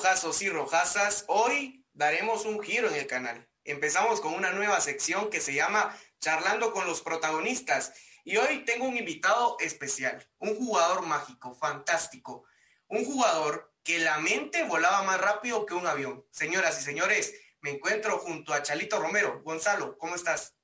[0.00, 3.46] rojazos y rojazas, hoy daremos un giro en el canal.
[3.64, 7.92] Empezamos con una nueva sección que se llama Charlando con los protagonistas.
[8.24, 12.46] Y hoy tengo un invitado especial, un jugador mágico, fantástico,
[12.88, 16.24] un jugador que la mente volaba más rápido que un avión.
[16.30, 19.42] Señoras y señores, me encuentro junto a Chalito Romero.
[19.42, 20.56] Gonzalo, ¿cómo estás?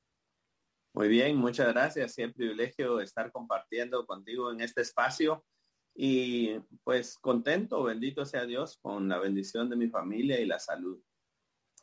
[0.94, 2.14] Muy bien, muchas gracias.
[2.14, 5.44] Sí, privilegio estar compartiendo contigo en este espacio
[5.96, 11.02] y pues contento, bendito sea Dios, con la bendición de mi familia y la salud.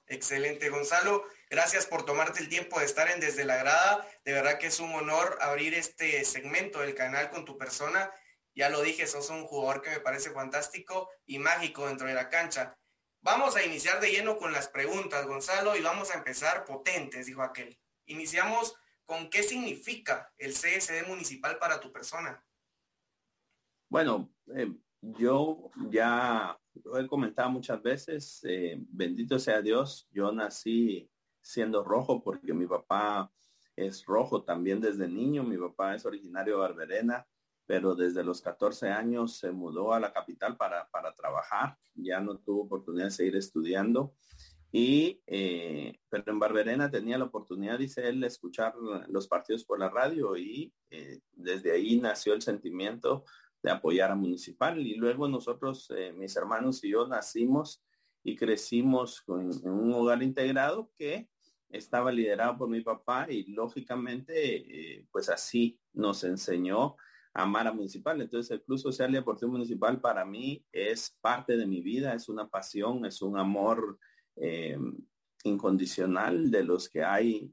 [0.06, 1.24] Excelente, Gonzalo.
[1.50, 4.08] Gracias por tomarte el tiempo de estar en Desde la Grada.
[4.24, 8.12] De verdad que es un honor abrir este segmento del canal con tu persona.
[8.54, 12.30] Ya lo dije, sos un jugador que me parece fantástico y mágico dentro de la
[12.30, 12.78] cancha.
[13.22, 17.42] Vamos a iniciar de lleno con las preguntas, Gonzalo, y vamos a empezar potentes, dijo
[17.42, 17.80] aquel.
[18.06, 18.76] Iniciamos
[19.06, 22.46] con qué significa el CSD municipal para tu persona.
[23.94, 31.08] Bueno, eh, yo ya lo he comentado muchas veces, eh, bendito sea Dios, yo nací
[31.40, 33.32] siendo rojo porque mi papá
[33.76, 37.28] es rojo también desde niño, mi papá es originario de Barberena,
[37.68, 42.40] pero desde los 14 años se mudó a la capital para, para trabajar, ya no
[42.40, 44.16] tuvo oportunidad de seguir estudiando.
[44.72, 48.74] Y, eh, pero en Barberena tenía la oportunidad, dice él, de escuchar
[49.08, 50.74] los partidos por la radio y
[51.32, 53.24] desde ahí nació el sentimiento
[53.64, 54.86] de apoyar a Municipal.
[54.86, 57.82] Y luego nosotros, eh, mis hermanos y yo, nacimos
[58.24, 61.30] y crecimos en un hogar integrado que
[61.70, 66.98] estaba liderado por mi papá y lógicamente, eh, pues así nos enseñó
[67.34, 68.22] a amar a Municipal.
[68.22, 72.30] Entonces el Club Social y Deportivo Municipal para mí es parte de mi vida, es
[72.30, 73.98] una pasión, es un amor
[74.36, 74.78] eh,
[75.44, 77.52] incondicional de los que hay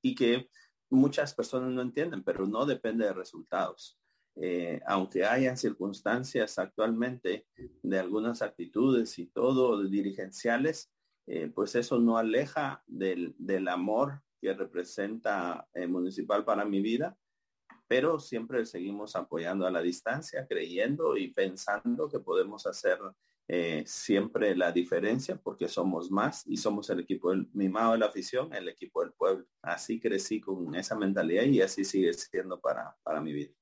[0.00, 0.48] y que
[0.90, 3.98] muchas personas no entienden, pero no depende de resultados.
[4.36, 7.46] Eh, aunque hayan circunstancias actualmente
[7.82, 10.90] de algunas actitudes y todo dirigenciales,
[11.26, 13.34] eh, pues eso no aleja del,
[13.68, 17.16] amor que representa el municipal para mi vida,
[17.86, 22.98] pero siempre seguimos apoyando a la distancia, creyendo y pensando que podemos hacer
[23.46, 28.06] eh, siempre la diferencia porque somos más y somos el equipo del mimado de la
[28.06, 29.46] afición, el equipo del pueblo.
[29.62, 33.54] Así crecí con esa mentalidad y así sigue siendo para, para mi vida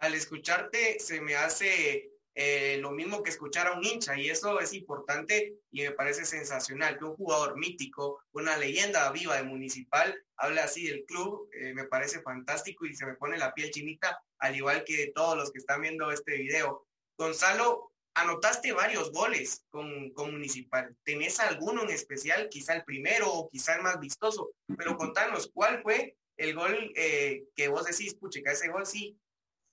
[0.00, 4.60] al escucharte se me hace eh, lo mismo que escuchar a un hincha y eso
[4.60, 10.16] es importante y me parece sensacional que un jugador mítico, una leyenda viva de Municipal,
[10.36, 14.22] hable así del club, eh, me parece fantástico y se me pone la piel chinita,
[14.38, 16.86] al igual que todos los que están viendo este video.
[17.18, 20.96] Gonzalo, anotaste varios goles con, con Municipal.
[21.04, 24.52] ¿Tenés alguno en especial, quizá el primero o quizá el más vistoso?
[24.78, 29.18] Pero contanos, ¿cuál fue el gol eh, que vos decís, puchica, ese gol sí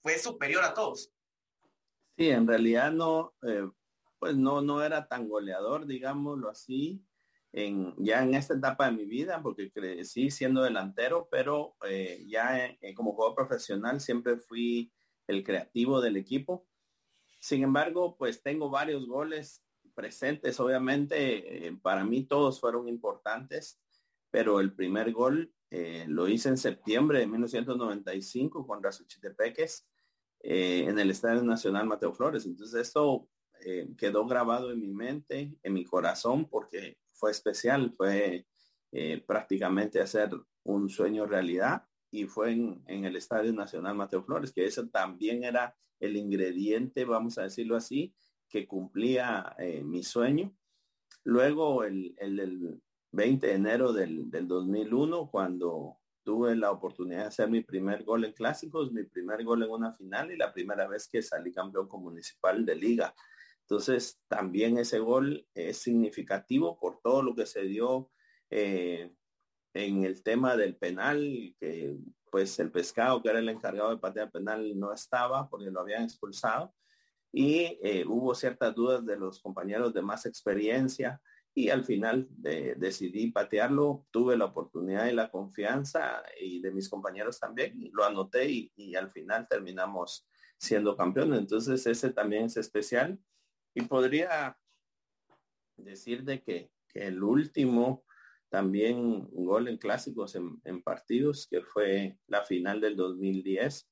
[0.01, 1.11] fue superior a todos.
[2.17, 3.69] Sí, en realidad no, eh,
[4.17, 7.05] pues no, no era tan goleador, digámoslo así,
[7.53, 12.65] en, ya en esta etapa de mi vida, porque crecí siendo delantero, pero eh, ya
[12.65, 14.91] eh, como jugador profesional siempre fui
[15.27, 16.67] el creativo del equipo.
[17.39, 19.63] Sin embargo, pues tengo varios goles
[19.93, 23.79] presentes, obviamente, para mí todos fueron importantes,
[24.31, 29.87] pero el primer gol lo hice en septiembre de 1995 contra Suchitepeques
[30.41, 32.45] eh, en el Estadio Nacional Mateo Flores.
[32.45, 33.27] Entonces esto
[33.65, 38.45] eh, quedó grabado en mi mente, en mi corazón, porque fue especial, fue
[38.91, 40.29] eh, prácticamente hacer
[40.63, 45.75] un sueño realidad y fue en, el Estadio Nacional Mateo Flores, que eso también era
[45.99, 48.13] el ingrediente, vamos a decirlo así,
[48.47, 50.55] que cumplía mi sueño.
[51.25, 52.81] Luego el, el,
[53.11, 58.25] 20 de enero del, del 2001, cuando tuve la oportunidad de hacer mi primer gol
[58.25, 61.87] en clásicos, mi primer gol en una final y la primera vez que salí campeón
[61.87, 63.15] con municipal de liga.
[63.61, 68.09] Entonces, también ese gol es significativo por todo lo que se dio
[68.49, 69.13] eh,
[69.73, 71.97] en el tema del penal, que
[72.29, 76.03] pues el pescado que era el encargado de patear penal no estaba porque lo habían
[76.03, 76.73] expulsado
[77.31, 81.21] y eh, hubo ciertas dudas de los compañeros de más experiencia
[81.57, 87.39] y al final decidí patearlo, tuve la oportunidad y la confianza y de mis compañeros
[87.39, 90.27] también, lo anoté y, al final terminamos
[90.59, 91.39] siendo campeones.
[91.39, 93.19] Entonces ese también es especial
[93.73, 94.55] y podría
[95.77, 98.05] decir de que, el último
[98.49, 103.89] también gol en clásicos en, partidos, que fue la final del 2010,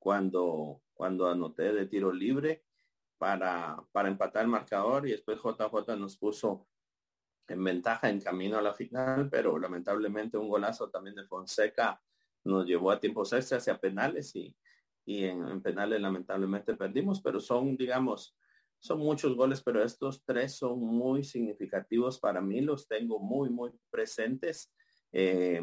[0.00, 2.64] cuando, cuando anoté de tiro libre
[3.18, 6.66] para, para empatar el marcador y después JJ nos puso
[7.48, 12.00] en ventaja en camino a la final, pero lamentablemente un golazo también de Fonseca
[12.44, 14.54] nos llevó a tiempos extras y a penales y,
[15.06, 18.36] y en, penales lamentablemente perdimos, pero son, digamos,
[18.78, 23.70] son muchos goles, pero estos tres son muy significativos para mí, los tengo muy, muy
[23.90, 24.72] presentes.
[25.12, 25.62] Eh,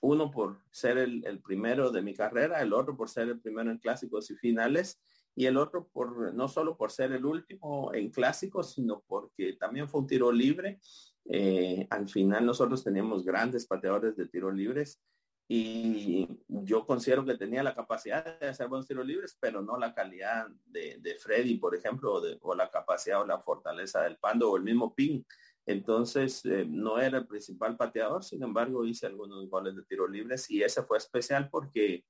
[0.00, 3.78] uno por ser el, primero de mi carrera, el otro por ser el primero en
[3.78, 5.00] clásicos y finales,
[5.34, 9.88] y el otro por no solo por ser el último en clásicos, sino porque también
[9.88, 10.80] fue un tiro libre.
[11.26, 15.00] Eh, al final nosotros teníamos grandes pateadores de tiros libres
[15.46, 19.94] y yo considero que tenía la capacidad de hacer buenos tiros libres, pero no la
[19.94, 24.62] calidad de, Freddy, por ejemplo, o, la capacidad o la fortaleza del Pando o el
[24.62, 25.22] mismo Ping.
[25.66, 30.50] Entonces, eh, no era el principal pateador, sin embargo, hice algunos goles de tiros libres
[30.50, 32.04] y ese fue especial porque,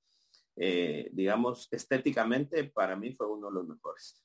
[0.57, 4.25] eh, digamos, estéticamente para mí fue uno de los mejores.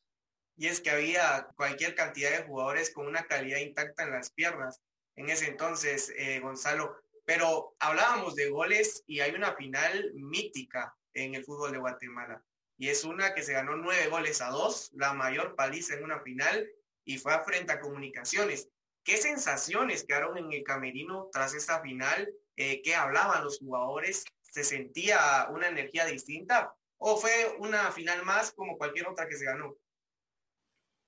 [0.59, 4.81] Y es que había cualquier cantidad de jugadores con una calidad intacta en las piernas.
[5.15, 11.33] En ese entonces, eh, Gonzalo, pero hablábamos de goles y hay una final mítica en
[11.33, 12.44] el fútbol de Guatemala.
[12.77, 16.19] Y es una que se ganó nueve goles a dos, la mayor paliza en una
[16.19, 16.69] final
[17.06, 18.67] y fue frente a comunicaciones.
[19.06, 22.29] ¿Qué sensaciones quedaron en el camerino tras esta final?
[22.57, 24.25] Eh, ¿Qué hablaban los jugadores?
[24.41, 26.75] ¿Se sentía una energía distinta?
[26.97, 29.77] ¿O fue una final más como cualquier otra que se ganó?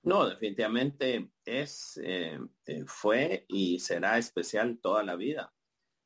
[0.04, 5.54] No, definitivamente es, eh, eh, fue y será especial toda la vida.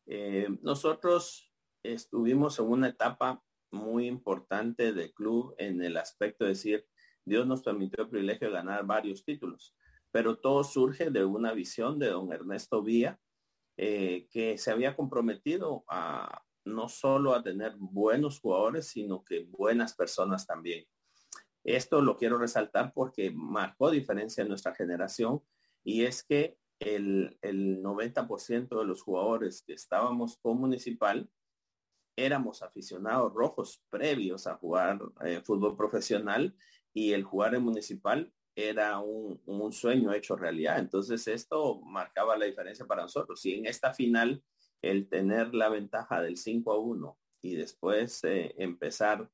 [0.06, 1.50] Eh, nosotros
[1.82, 6.87] estuvimos en una etapa muy importante del club en el aspecto de decir,
[7.25, 9.75] Dios nos permitió el privilegio de ganar varios títulos,
[10.12, 13.19] pero todo surge de una visión de don Ernesto Vía,
[13.76, 20.46] que se había comprometido a no solo a tener buenos jugadores, sino que buenas personas
[20.46, 20.87] también.
[21.66, 25.42] Esto lo quiero resaltar porque marcó diferencia en nuestra generación
[25.82, 31.28] y es que el, 90% de los jugadores que estábamos con Municipal
[32.14, 36.54] éramos aficionados rojos previos a jugar eh, fútbol profesional
[36.94, 40.78] y el jugar en Municipal era un, sueño hecho realidad.
[40.78, 43.44] Entonces esto marcaba la diferencia para nosotros.
[43.44, 44.40] Y en esta final,
[44.82, 49.28] el tener la ventaja del 5 a 1 y después eh, empezar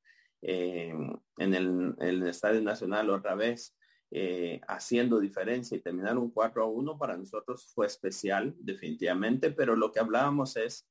[0.45, 0.93] eh,
[1.37, 3.77] en, el, Estadio Nacional otra vez
[4.11, 9.77] eh, haciendo diferencia y terminar un 4 a 1 para nosotros fue especial, definitivamente, pero
[9.77, 10.85] lo que hablábamos es,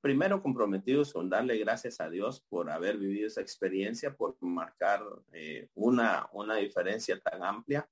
[0.00, 5.68] primero comprometidos con darle gracias a Dios por haber vivido esa experiencia, por marcar eh,
[5.74, 7.88] una, una diferencia tan amplia,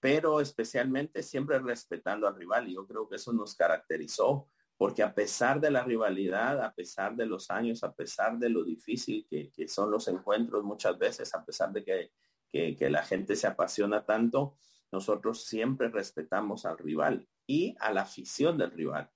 [0.00, 4.48] pero especialmente siempre respetando al rival y yo creo que eso nos caracterizó
[4.80, 8.64] porque a pesar de la rivalidad, a pesar de los años, a pesar de lo
[8.64, 12.10] difícil que, que son los encuentros muchas veces, a pesar de que
[12.50, 14.56] que, la gente se apasiona tanto,
[14.92, 19.10] nosotros siempre respetamos al rival y a la afición del rival.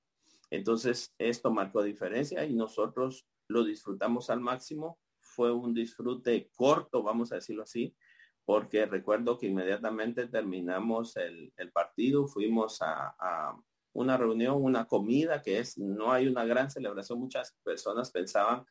[0.51, 5.01] Entonces, esto marcó diferencia y nosotros lo disfrutamos al máximo.
[5.21, 7.97] Fue un disfrute corto, vamos a decirlo así,
[8.45, 13.57] porque recuerdo que inmediatamente terminamos el, partido, fuimos a,
[13.95, 17.19] una reunión, una comida, que es, no hay una gran celebración.
[17.19, 18.67] Muchas personas pensaban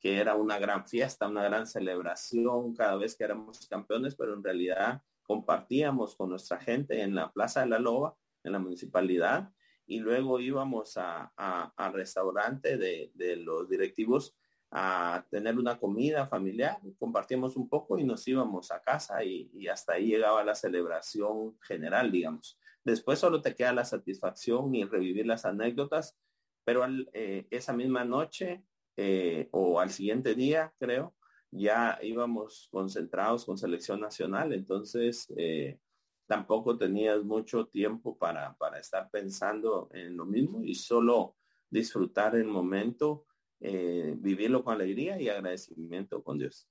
[0.00, 4.42] que era una gran fiesta, una gran celebración cada vez que éramos campeones, pero en
[4.42, 9.52] realidad compartíamos con nuestra gente en la Plaza de la Loba, en la municipalidad,
[9.86, 14.36] y luego íbamos a, a, restaurante de, los directivos
[14.70, 19.94] a tener una comida familiar, compartíamos un poco y nos íbamos a casa y, hasta
[19.94, 22.58] ahí llegaba la celebración general, digamos.
[22.88, 26.16] Después solo te queda la satisfacción y revivir las anécdotas,
[26.64, 28.64] pero eh, esa misma noche
[28.96, 31.14] eh, o al siguiente día, creo,
[31.50, 35.78] ya íbamos concentrados con selección nacional, entonces eh,
[36.26, 41.36] tampoco tenías mucho tiempo para, para, estar pensando en lo mismo y solo
[41.68, 43.26] disfrutar el momento,
[43.60, 46.66] vivirlo con alegría y agradecimiento con Dios.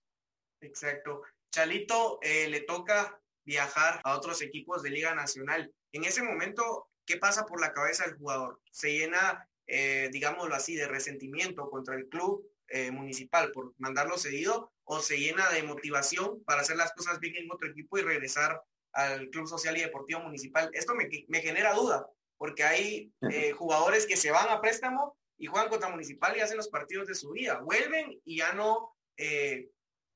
[0.61, 1.21] Exacto.
[1.51, 5.73] Chalito, le toca viajar a otros equipos de Liga Nacional.
[5.91, 8.61] En ese momento, ¿qué pasa por la cabeza del jugador?
[8.71, 14.71] ¿Se llena eh, digámoslo así, de resentimiento contra el club eh, municipal por mandarlo cedido
[14.85, 18.61] o se llena de motivación para hacer las cosas bien en otro equipo y regresar
[18.93, 20.69] al Club Social y Deportivo Municipal.
[20.73, 25.47] Esto me, me genera duda, porque hay eh, jugadores que se van a préstamo y
[25.47, 27.59] juegan contra Municipal y hacen los partidos de su vida.
[27.59, 28.95] Vuelven y ya no,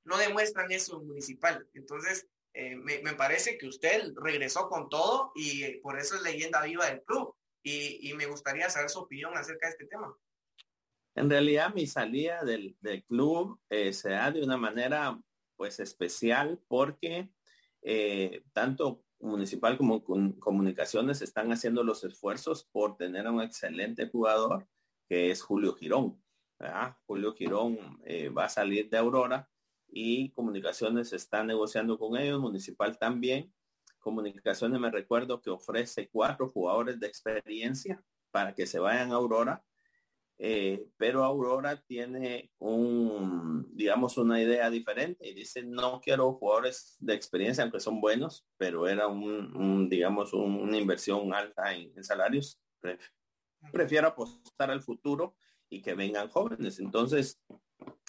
[0.06, 1.68] no demuestran eso en Municipal.
[1.74, 6.86] Entonces, me, me, parece que usted regresó con todo y por eso es leyenda viva
[6.86, 10.16] del club y, me gustaría saber su opinión acerca de este tema.
[11.16, 12.76] En realidad mi salida del,
[13.08, 15.20] club eh, se da de una manera
[15.56, 17.30] pues especial porque
[17.82, 24.68] eh, tanto municipal como comunicaciones están haciendo los esfuerzos por tener a un excelente jugador
[25.08, 26.24] que es Julio Girón.
[27.06, 29.50] Julio Girón eh, va a salir de Aurora
[29.92, 33.54] y comunicaciones está negociando con ellos, municipal también
[34.02, 39.64] Comunicaciones me recuerdo que ofrece cuatro jugadores de experiencia para que se vayan a Aurora,
[40.40, 47.14] eh, pero Aurora tiene un, digamos, una idea diferente y dice, no quiero jugadores de
[47.14, 52.60] experiencia, aunque son buenos, pero era un, digamos, una inversión alta en, salarios.
[53.72, 55.36] Prefiero apostar al futuro
[55.70, 56.80] y que vengan jóvenes.
[56.80, 57.40] Entonces,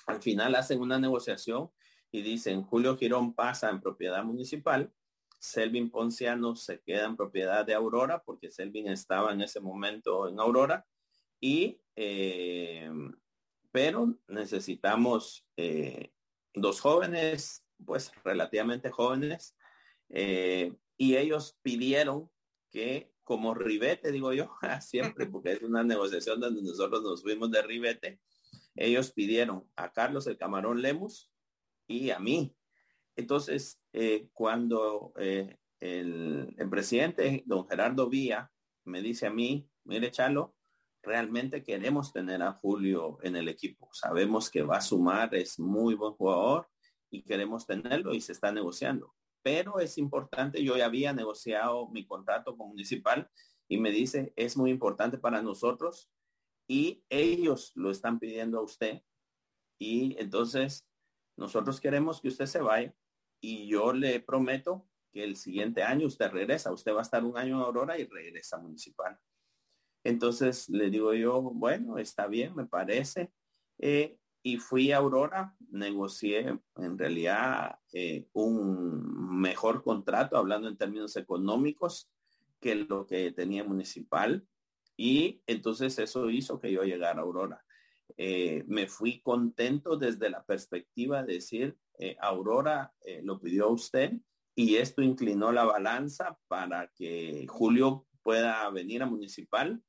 [0.07, 1.71] al final hacen una negociación
[2.11, 4.93] y dicen, Julio Girón pasa en propiedad municipal
[5.43, 10.39] Selvin Ponciano se queda en propiedad de Aurora porque Selvin estaba en ese momento en
[10.39, 10.87] Aurora
[11.41, 12.89] y eh,
[13.73, 16.13] pero necesitamos eh,
[16.55, 19.57] dos jóvenes pues relativamente jóvenes
[20.11, 22.31] eh, y ellos pidieron
[22.71, 24.49] que como ribete digo yo
[24.81, 28.21] siempre porque es una negociación donde nosotros nos fuimos de ribete
[28.75, 31.31] ellos pidieron a Carlos el Camarón Lemus
[31.87, 32.57] y a mí
[33.17, 38.51] entonces, eh, cuando eh, el, presidente, don Gerardo Vía,
[38.85, 40.55] me dice a mí, mire, Chalo,
[41.03, 43.89] realmente queremos tener a Julio en el equipo.
[43.93, 46.69] Sabemos que va a sumar, es muy buen jugador
[47.11, 49.15] y queremos tenerlo y se está negociando.
[49.43, 53.29] Pero es importante, yo ya había negociado mi contrato con municipal
[53.69, 56.11] y me dice, es muy importante para nosotros
[56.69, 59.03] y ellos lo están pidiendo a usted.
[59.79, 60.87] Y entonces
[61.37, 62.95] nosotros queremos que usted se vaya
[63.41, 67.37] y yo le prometo que el siguiente año usted regresa, usted va a estar un
[67.37, 69.19] año en Aurora y regresa municipal.
[70.05, 73.33] Entonces le digo yo, bueno, está bien, me parece.
[73.79, 81.17] Eh, y fui a Aurora, negocié en realidad eh, un mejor contrato, hablando en términos
[81.17, 82.11] económicos,
[82.61, 84.47] que lo que tenía municipal.
[85.05, 87.65] Y entonces eso hizo que yo llegara a Aurora.
[88.17, 93.73] Eh, me fui contento desde la perspectiva de decir, eh, Aurora eh, lo pidió a
[93.73, 94.13] usted
[94.55, 99.83] y esto inclinó la balanza para que Julio pueda venir a municipal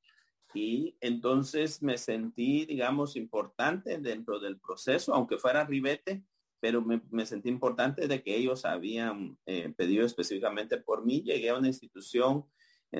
[0.51, 6.23] y entonces me sentí, digamos, importante dentro del proceso, aunque fuera ribete,
[6.59, 9.37] pero me, sentí importante de que ellos habían
[9.77, 11.21] pedido específicamente por mí.
[11.21, 12.45] Llegué a una institución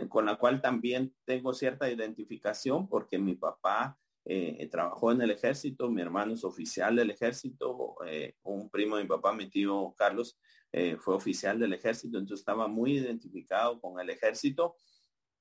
[0.10, 5.90] con la cual también tengo cierta identificación porque mi papá eh, trabajó en el ejército,
[5.90, 10.40] mi hermano es oficial del ejército, eh, un primo de mi papá, mi tío Carlos,
[10.72, 14.76] eh, fue oficial del ejército, entonces estaba muy identificado con el ejército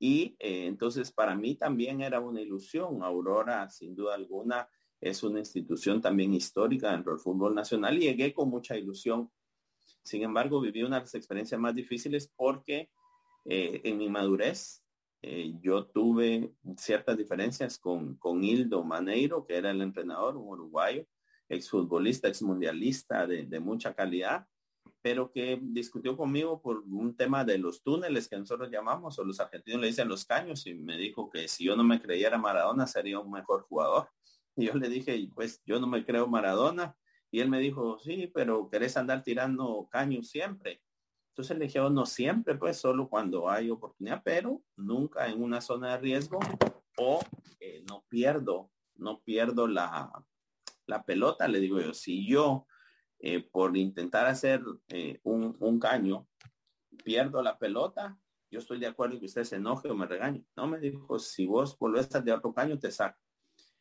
[0.01, 3.05] y entonces para mí también era una ilusión.
[3.05, 4.69] Aurora, sin duda alguna,
[5.01, 9.31] es una institución también histórica dentro del fútbol nacional y llegué con mucha ilusión.
[10.03, 12.91] Sin embargo, viví una de las experiencias más difíciles porque
[13.45, 14.83] en mi madurez
[15.25, 21.07] eh, yo tuve ciertas diferencias con, con Hildo Maneiro, que era el entrenador, un uruguayo,
[21.49, 24.49] exfutbolista, exmundialista de, de mucha calidad,
[25.01, 29.39] pero que discutió conmigo por un tema de los túneles que nosotros llamamos, o los
[29.39, 32.89] argentinos le dicen los caños, y me dijo que si yo no me creyera Maradona
[32.89, 34.09] sería un mejor jugador.
[34.57, 36.97] Y yo le dije, pues yo no me creo Maradona.
[37.31, 40.83] Y él me dijo, sí, pero querés andar tirando caños siempre.
[41.33, 45.93] Entonces dije, oh, no siempre, pues solo cuando hay oportunidad, pero nunca en una zona
[45.93, 46.39] de riesgo
[46.99, 47.21] o
[47.59, 50.13] eh, no pierdo, no pierdo la,
[50.85, 52.67] la, pelota, le digo yo, si yo
[53.19, 56.29] eh, por intentar hacer eh, un, un, caño
[57.03, 58.19] pierdo la pelota,
[58.51, 60.45] yo estoy de acuerdo que usted se enoje o me regañe.
[60.55, 63.19] No, me dijo, si vos volvés a de otro caño, te saco.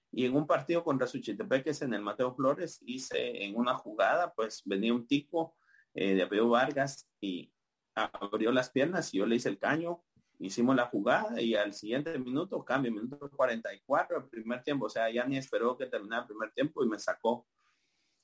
[0.09, 4.61] Y en un partido contra Suchitepeques en el Mateo Flores hice en una jugada, pues
[4.63, 5.57] venía un tipo
[5.93, 7.51] eh, de apellido Vargas y
[7.95, 10.03] abrió las piernas y yo le hice el caño,
[10.39, 15.09] hicimos la jugada y al siguiente minuto, cambio, minuto 44 el primer tiempo, o sea,
[15.11, 17.47] ya ni esperó que terminara el primer tiempo y me sacó.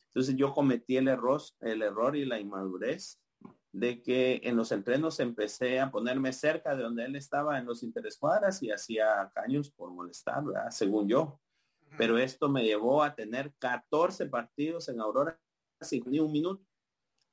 [0.07, 3.19] Entonces yo cometí el error, el error y la inmadurez
[3.71, 7.83] de que en los entrenos empecé a ponerme cerca de donde él estaba en los
[7.83, 11.39] interescuadras y hacía caños por molestar, según yo.
[11.97, 15.39] Pero esto me llevó a tener 14 partidos en Aurora
[15.81, 16.66] sin ni un minuto.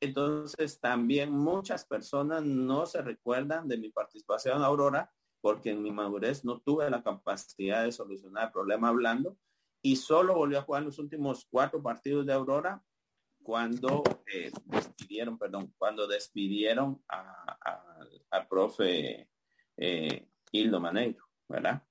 [0.00, 5.92] Entonces también muchas personas no se recuerdan de mi participación en Aurora porque en mi
[5.92, 9.38] madurez no tuve la capacidad de solucionar el problema hablando
[9.82, 12.82] y solo volví a jugar los últimos cuatro partidos de Aurora
[13.42, 19.28] cuando eh, despidieron, perdón, cuando despidieron al profe
[19.76, 21.86] eh, Hildo Maneiro, ¿verdad?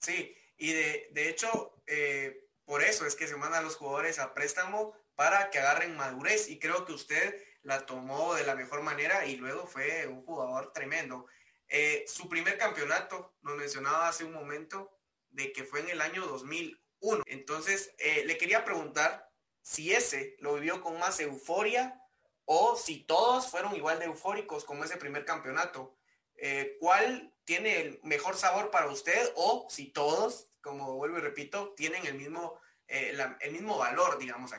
[0.00, 4.34] Sí, y de, de hecho, eh, por eso es que se mandan los jugadores a
[4.34, 9.26] préstamo para que agarren madurez y creo que usted la tomó de la mejor manera
[9.26, 11.26] y luego fue un jugador tremendo.
[11.68, 14.90] Eh, su primer campeonato, nos mencionaba hace un momento,
[15.28, 17.24] de que fue en el año 2001.
[17.26, 22.02] Entonces, eh, le quería preguntar si ese lo vivió con más euforia
[22.46, 25.94] o si todos fueron igual de eufóricos como ese primer campeonato.
[26.36, 31.74] Eh, ¿Cuál tiene el mejor sabor para usted o si todos, como vuelvo y repito,
[31.74, 34.52] tienen el mismo, el mismo valor, digamos,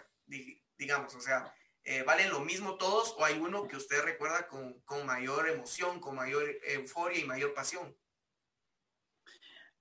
[0.78, 1.52] digamos, o sea,
[1.90, 6.00] eh, ¿valen lo mismo todos o hay uno que usted recuerda con, con mayor emoción,
[6.00, 7.98] con mayor euforia y mayor pasión?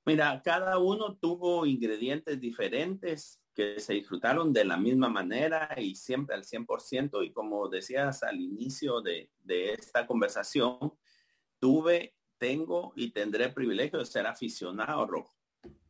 [0.07, 6.35] Mira, cada uno tuvo ingredientes diferentes que se disfrutaron de la misma manera y siempre
[6.35, 7.27] al 100%.
[7.27, 10.95] Y como decías al inicio de, de esta conversación,
[11.59, 15.37] tuve, tengo y tendré el privilegio de ser aficionado rojo.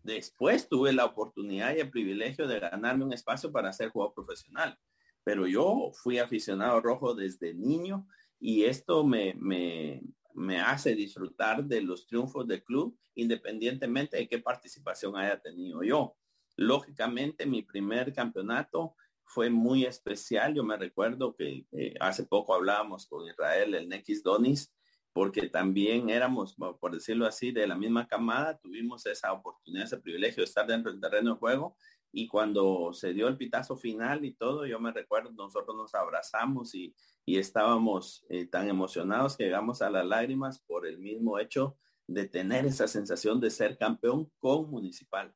[0.03, 4.77] Después tuve la oportunidad y el privilegio de ganarme un espacio para ser jugador profesional.
[5.25, 8.07] Pero yo fui aficionado rojo desde niño
[8.41, 10.03] y esto me, me,
[10.35, 16.17] me hace disfrutar de los triunfos del club independientemente de qué participación haya tenido yo.
[16.57, 18.95] Lógicamente, mi primer campeonato
[19.25, 20.55] fue muy especial.
[20.55, 21.67] Yo me recuerdo que
[22.01, 24.73] hace poco hablábamos con Israel, el Nex Donis,
[25.13, 30.43] porque también éramos, por decirlo así, de la misma camada, tuvimos esa oportunidad, ese privilegio
[30.43, 31.77] de estar dentro del terreno de juego
[32.13, 36.75] y cuando se dio el pitazo final y todo, yo me recuerdo, nosotros nos abrazamos
[36.75, 36.95] y,
[37.27, 42.65] estábamos eh, tan emocionados que llegamos a las lágrimas por el mismo hecho de tener
[42.65, 45.35] esa sensación de ser campeón con municipal.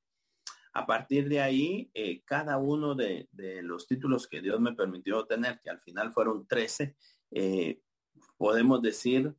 [0.72, 3.28] A partir de ahí, eh, cada uno de,
[3.62, 6.96] los títulos que Dios me permitió tener, que al final fueron 13,
[7.32, 7.82] eh,
[8.38, 9.34] podemos decir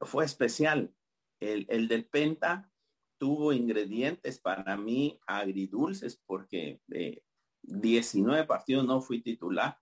[0.00, 0.94] fue especial.
[1.40, 2.70] El, el del Penta
[3.18, 7.22] tuvo ingredientes para mí agridulces porque eh,
[7.62, 9.78] 19 partidos no fui titular,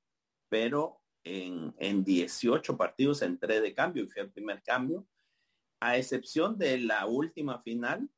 [0.48, 5.06] pero en, en 18 partidos entré de cambio y fui el primer cambio,
[5.80, 8.08] a excepción de la última final,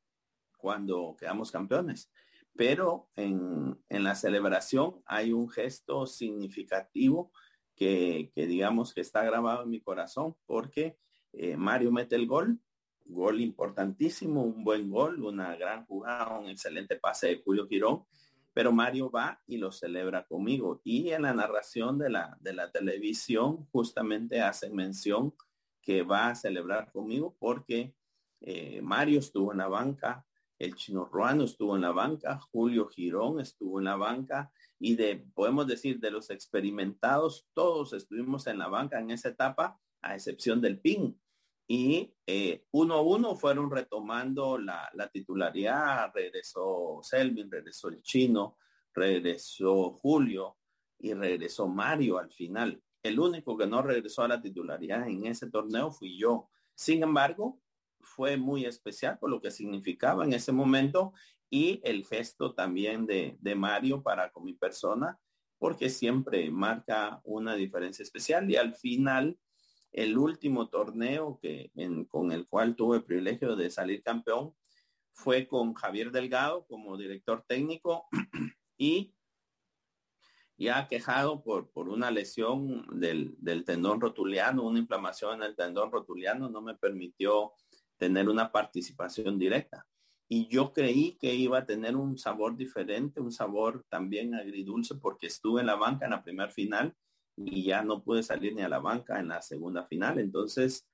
[0.57, 2.11] cuando quedamos campeones.
[2.55, 7.31] Pero en, en la celebración hay un gesto significativo
[7.75, 10.97] que, que digamos que está grabado en mi corazón porque
[11.33, 12.59] eh, Mario mete el gol,
[13.09, 18.03] gol importantísimo, un buen gol, una gran jugada, un excelente pase de Julio Girón,
[18.53, 20.81] pero Mario va y lo celebra conmigo.
[20.83, 25.33] Y en la narración de la, de la televisión justamente hace mención
[25.81, 27.93] que va a celebrar conmigo porque
[28.41, 30.25] eh, Mario estuvo en la banca,
[30.59, 34.51] el chino ruano estuvo en la banca, Julio Girón estuvo en la banca.
[34.79, 39.79] Y de, podemos decir, de los experimentados, todos estuvimos en la banca en esa etapa,
[40.01, 41.19] a excepción del PIN,
[41.67, 48.57] y eh, uno a uno fueron retomando la, titularidad, regresó Selvin, regresó el chino,
[48.93, 50.57] regresó Julio
[50.97, 52.81] y regresó Mario al final.
[53.03, 56.49] El único que no regresó a la titularidad en ese torneo fui yo.
[56.73, 57.59] Sin embargo,
[57.99, 61.11] fue muy especial por lo que significaba en ese momento
[61.49, 65.19] y el gesto también de, de Mario para con mi persona,
[65.57, 69.37] porque siempre marca una diferencia especial y al final
[69.97, 71.71] el último torneo que,
[72.07, 74.53] con el cual tuve el privilegio de salir campeón
[75.11, 78.05] fue con Javier Delgado como director técnico
[78.77, 79.15] y
[80.55, 85.91] ya quejado por, por una lesión del, del, tendón rotuliano, una inflamación en el tendón
[85.91, 87.53] rotuliano, no me permitió
[87.97, 89.87] tener una participación directa.
[90.29, 95.25] Y yo creí que iba a tener un sabor diferente, un sabor también agridulce, porque
[95.25, 96.95] estuve en la banca en la primera final
[97.37, 100.19] y ya no pude salir ni a la banca en la segunda final.
[100.19, 100.87] Entonces,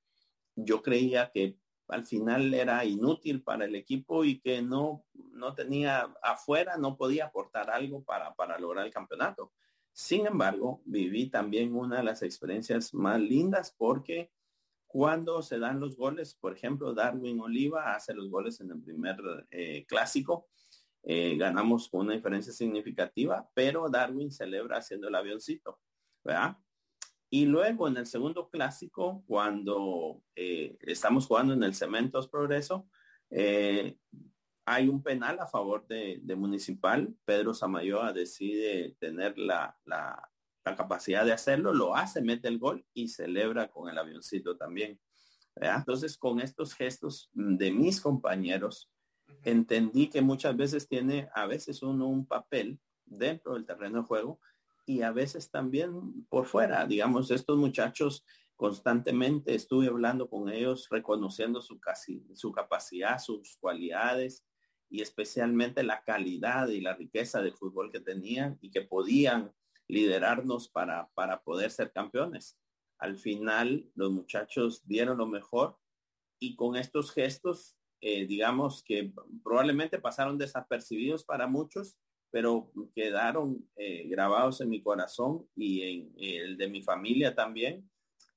[0.55, 6.13] yo creía que al final era inútil para el equipo y que no, no tenía
[6.21, 9.51] afuera, no podía aportar algo para, para lograr el campeonato.
[9.91, 14.31] Sin embargo, viví también una de las experiencias más lindas porque
[14.87, 19.17] cuando se dan los goles, por ejemplo, Darwin Oliva hace los goles en el primer
[19.49, 20.47] eh, clásico,
[21.03, 25.79] eh, ganamos una diferencia significativa, pero Darwin celebra haciendo el avioncito.
[26.23, 26.57] ¿Verdad?
[27.29, 32.87] Y luego en el segundo clásico, cuando eh, estamos jugando en el Cementos Progreso,
[33.31, 33.97] eh,
[34.65, 37.15] hay un penal a favor de, Municipal.
[37.25, 40.29] Pedro Samayoa decide tener la, la,
[40.63, 44.99] capacidad de hacerlo, lo hace, mete el gol y celebra con el avioncito también.
[45.55, 48.91] Entonces, con estos gestos de mis compañeros,
[49.43, 54.39] entendí que muchas veces tiene a veces uno un papel dentro del terreno de juego
[54.85, 56.85] y a veces también por fuera.
[56.85, 64.45] Digamos, estos muchachos constantemente estuve hablando con ellos, reconociendo su, casi, su capacidad, sus cualidades
[64.89, 69.53] y especialmente la calidad y la riqueza de fútbol que tenían y que podían
[69.87, 72.57] liderarnos para, para poder ser campeones.
[72.99, 75.77] Al final, los muchachos dieron lo mejor
[76.39, 81.97] y con estos gestos, eh, digamos que probablemente pasaron desapercibidos para muchos,
[82.33, 87.87] pero quedaron eh, grabados en mi corazón y en el de mi familia también,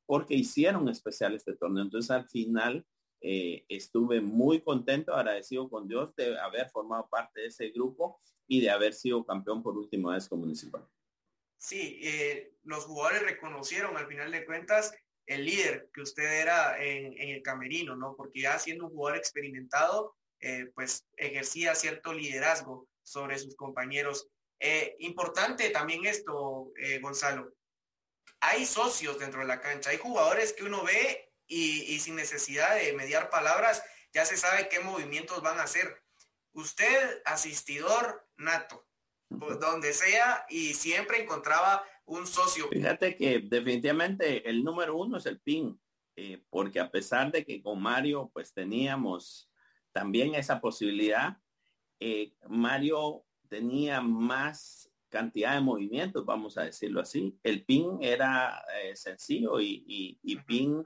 [0.05, 1.83] porque hicieron especial este torneo.
[1.83, 2.87] Entonces al final
[3.23, 8.61] eh, estuve muy contento, agradecido con Dios de haber formado parte de ese grupo y
[8.61, 10.87] de haber sido campeón por última vez como municipal.
[11.57, 17.15] Sí, eh, los jugadores reconocieron al final de cuentas el líder que usted era en,
[17.19, 18.15] el camerino, ¿no?
[18.15, 24.29] Porque ya siendo un jugador experimentado, eh, pues ejercía cierto liderazgo sobre sus compañeros.
[24.99, 27.53] importante también esto, Gonzalo.
[28.41, 32.93] Hay socios dentro de la cancha, hay jugadores que uno ve y, sin necesidad de
[32.93, 36.03] mediar palabras, ya se sabe qué movimientos van a hacer.
[36.53, 38.87] Usted, asistidor nato,
[39.29, 42.69] donde sea, y siempre encontraba un socio.
[42.69, 45.81] Fíjate que definitivamente el número uno es el PIN,
[46.17, 49.51] eh, porque a pesar de que con Mario pues teníamos
[49.93, 51.37] también esa posibilidad,
[52.01, 57.39] eh, Mario tenía más cantidad de movimientos, vamos a decirlo así.
[57.43, 60.85] El PIN era eh, sencillo y, y, y PIN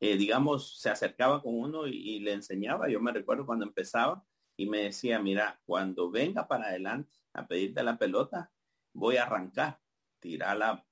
[0.00, 2.88] eh, digamos, se acercaba con uno y, le enseñaba.
[2.88, 4.24] Yo me recuerdo cuando empezaba
[4.56, 8.50] y me decía, mira, cuando venga para adelante a pedirte la pelota,
[8.92, 9.80] voy a arrancar,
[10.20, 10.84] tirarla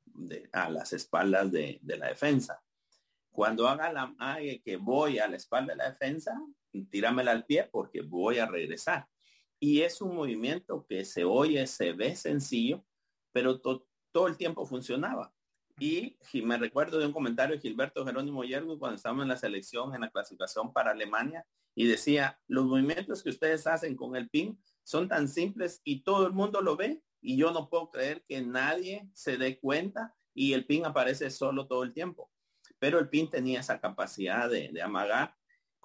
[0.53, 2.62] a las espaldas de, la defensa.
[3.31, 4.14] Cuando haga la
[4.64, 6.40] que voy a la espalda de la defensa,
[6.90, 9.07] tíramela al pie porque voy a regresar.
[9.59, 12.85] Y es un movimiento que se oye, se ve sencillo,
[13.33, 15.33] pero todo el tiempo funcionaba.
[15.79, 19.95] Y me recuerdo de un comentario de Gilberto Jerónimo Yergo cuando estábamos en la selección,
[19.95, 24.59] en la clasificación para Alemania, y decía, los movimientos que ustedes hacen con el PIN
[24.83, 28.40] son tan simples y todo el mundo lo ve y yo no puedo creer que
[28.40, 32.31] nadie se dé cuenta y el PIN aparece solo todo el tiempo.
[32.79, 35.36] Pero el PIN tenía esa capacidad de, amagar.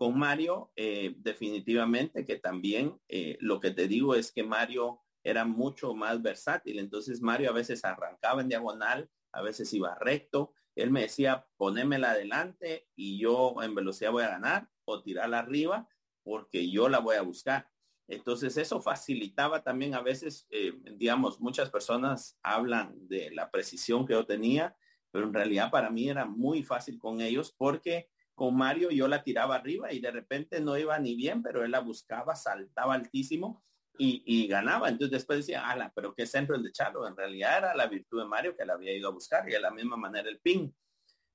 [0.01, 5.45] Con Mario, eh, definitivamente que también eh, lo que te digo es que Mario era
[5.45, 6.79] mucho más versátil.
[6.79, 10.55] Entonces Mario a veces arrancaba en diagonal, a veces iba recto.
[10.73, 15.87] Él me decía, ponémela adelante y yo en velocidad voy a ganar o tirarla arriba
[16.23, 17.69] porque yo la voy a buscar.
[18.07, 24.13] Entonces eso facilitaba también a veces, eh, digamos, muchas personas hablan de la precisión que
[24.13, 24.75] yo tenía,
[25.11, 28.09] pero en realidad para mí era muy fácil con ellos porque
[28.41, 31.69] con Mario yo la tiraba arriba y de repente no iba ni bien, pero él
[31.69, 33.63] la buscaba, saltaba altísimo
[33.99, 34.89] y, ganaba.
[34.89, 37.08] Entonces después decía, ala, pero qué centro el de Chalo.
[37.08, 39.60] En realidad era la virtud de Mario que la había ido a buscar y de
[39.60, 40.75] la misma manera el pin.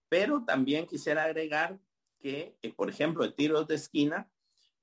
[0.09, 1.79] Pero también quisiera agregar
[2.19, 4.29] que, eh, por ejemplo, el tiro de esquina,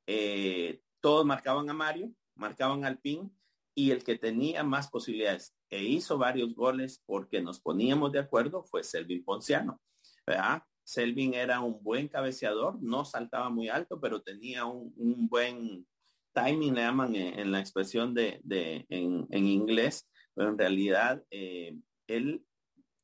[0.07, 3.37] eh, todos marcaban a Mario, marcaban al pin
[3.75, 8.63] y el que tenía más posibilidades e hizo varios goles porque nos poníamos de acuerdo
[8.63, 9.81] fue Selvin Ponciano.
[10.25, 10.63] ¿verdad?
[10.83, 15.85] Selvin era un buen cabeceador, no saltaba muy alto, pero tenía un buen
[16.33, 18.41] timing le llaman en, la expresión de,
[18.89, 22.45] en, inglés, pero en realidad eh, él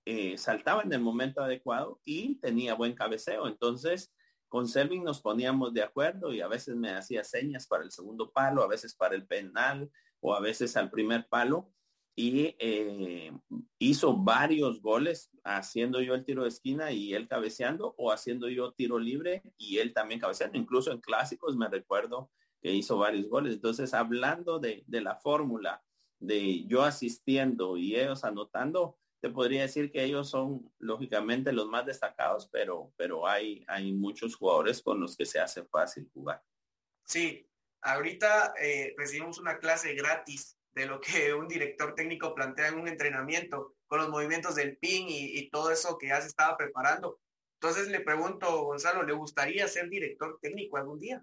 [0.05, 3.47] eh, saltaba en el momento adecuado y tenía buen cabeceo.
[3.47, 4.11] Entonces,
[4.47, 8.31] con Selvin nos poníamos de acuerdo y a veces me hacía señas para el segundo
[8.31, 9.89] palo, a veces para el penal
[10.19, 11.71] o a veces al primer palo
[12.15, 13.31] y eh,
[13.77, 18.73] hizo varios goles haciendo yo el tiro de esquina y él cabeceando o haciendo yo
[18.73, 20.57] tiro libre y él también cabeceando.
[20.57, 22.29] Incluso en clásicos me recuerdo
[22.61, 23.53] que hizo varios goles.
[23.53, 25.81] Entonces, hablando de, la fórmula
[26.19, 31.85] de yo asistiendo y ellos anotando, te podría decir que ellos son lógicamente los más
[31.85, 36.43] destacados, pero, pero hay, hay muchos jugadores con los que se hace fácil jugar.
[37.05, 37.47] Sí,
[37.81, 42.87] ahorita eh, recibimos una clase gratis de lo que un director técnico plantea en un
[42.87, 47.19] entrenamiento con los movimientos del PIN y, todo eso que ya se estaba preparando.
[47.55, 51.21] Entonces le pregunto, Gonzalo, ¿le gustaría ser director técnico algún día?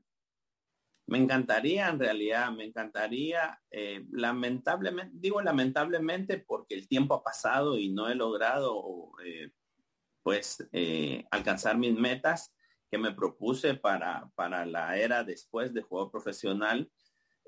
[1.07, 7.79] Me encantaría, en realidad, me encantaría, eh, lamentablemente, digo lamentablemente porque el tiempo ha pasado
[7.79, 9.53] y no he logrado, eh,
[10.23, 12.53] pues, eh, alcanzar mis metas
[12.91, 16.91] que me propuse para, para la era después de juego profesional.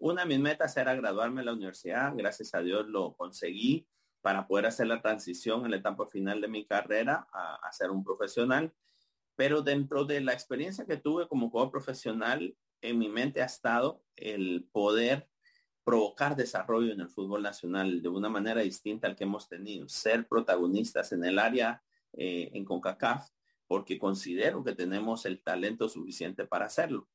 [0.00, 3.86] Una de mis metas era graduarme en la universidad, gracias a Dios lo conseguí
[4.20, 8.04] para poder hacer la transición en la etapa final de mi carrera a, ser un
[8.04, 8.72] profesional.
[9.36, 14.02] Pero dentro de la experiencia que tuve como jugador profesional, en mi mente ha estado
[14.16, 15.28] el poder
[15.84, 20.28] provocar desarrollo en el fútbol nacional de una manera distinta al que hemos tenido, ser
[20.28, 21.82] protagonistas en el área
[22.12, 23.30] eh, en CONCACAF,
[23.66, 27.08] porque considero que tenemos el talento suficiente para hacerlo.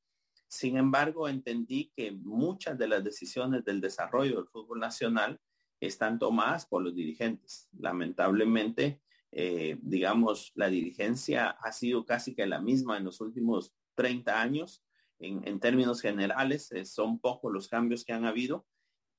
[0.54, 5.42] Sin embargo, entendí que muchas de las decisiones del desarrollo del fútbol nacional
[5.80, 7.70] están tomadas por los dirigentes.
[7.76, 14.40] Lamentablemente, eh, digamos, la dirigencia ha sido casi que la misma en los últimos 30
[14.40, 14.86] años
[15.18, 18.68] en, términos generales, eh, son pocos los cambios que han habido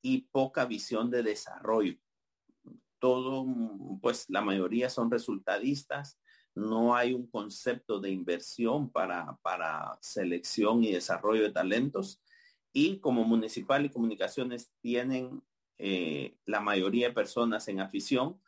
[0.02, 1.98] y poca visión de desarrollo.
[3.00, 3.44] Todo,
[4.00, 6.16] pues la mayoría son resultadistas,
[6.54, 12.22] no hay un concepto de inversión para, para selección y desarrollo de talentos.
[12.72, 15.42] Y como municipal y comunicaciones tienen
[15.78, 18.40] eh, la mayoría de personas en afición,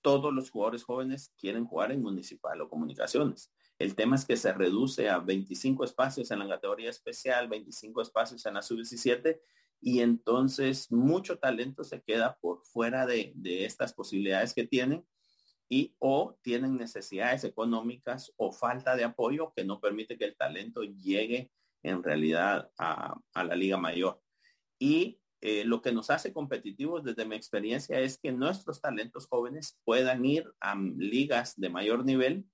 [0.00, 3.52] todos los jugadores jóvenes quieren jugar en municipal o comunicaciones.
[3.78, 8.44] El tema es que se reduce a 25 espacios en la categoría especial, 25 espacios
[8.46, 9.40] en la sub-17
[9.80, 15.04] y entonces mucho talento se queda por fuera de, de estas posibilidades que tienen
[15.72, 20.82] y o tienen necesidades económicas o falta de apoyo que no permite que el talento
[20.82, 21.50] llegue
[21.82, 24.20] en realidad a, la liga mayor.
[24.78, 29.80] Y eh, lo que nos hace competitivos desde mi experiencia es que nuestros talentos jóvenes
[29.82, 32.44] puedan ir a ligas de mayor nivel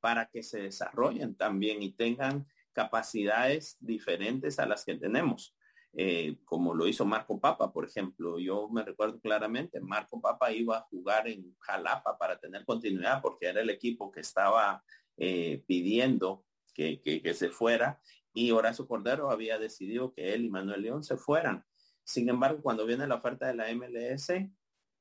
[0.00, 5.54] para que se desarrollen también y tengan capacidades diferentes a las que tenemos.
[5.96, 8.38] Eh, como lo hizo Marco Papa, por ejemplo.
[8.40, 13.46] Yo me recuerdo claramente, Marco Papa iba a jugar en Jalapa para tener continuidad porque
[13.46, 14.82] era el equipo que estaba
[15.16, 18.00] eh, pidiendo que, que, se fuera
[18.32, 21.64] y Horacio Cordero había decidido que él y Manuel León se fueran.
[22.02, 24.32] Sin embargo, cuando viene la oferta de la MLS,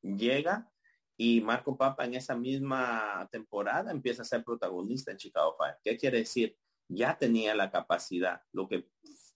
[0.03, 0.71] llega
[1.17, 5.77] y Marco Papa en esa misma temporada empieza a ser protagonista en Chicago Fire.
[5.83, 6.55] ¿Qué quiere decir?
[6.87, 8.41] Ya tenía la capacidad.
[8.51, 8.87] Lo que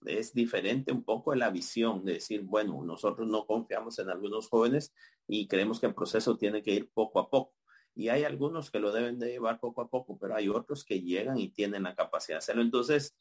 [0.05, 4.93] es diferente un poco la visión de decir, bueno, nosotros no confiamos en algunos jóvenes
[5.27, 7.53] y creemos que el proceso tiene que ir poco a poco.
[7.95, 11.01] Y hay algunos que lo deben de llevar poco a poco, pero hay otros que
[11.01, 12.61] llegan y tienen la capacidad de hacerlo.
[12.61, 13.17] Entonces,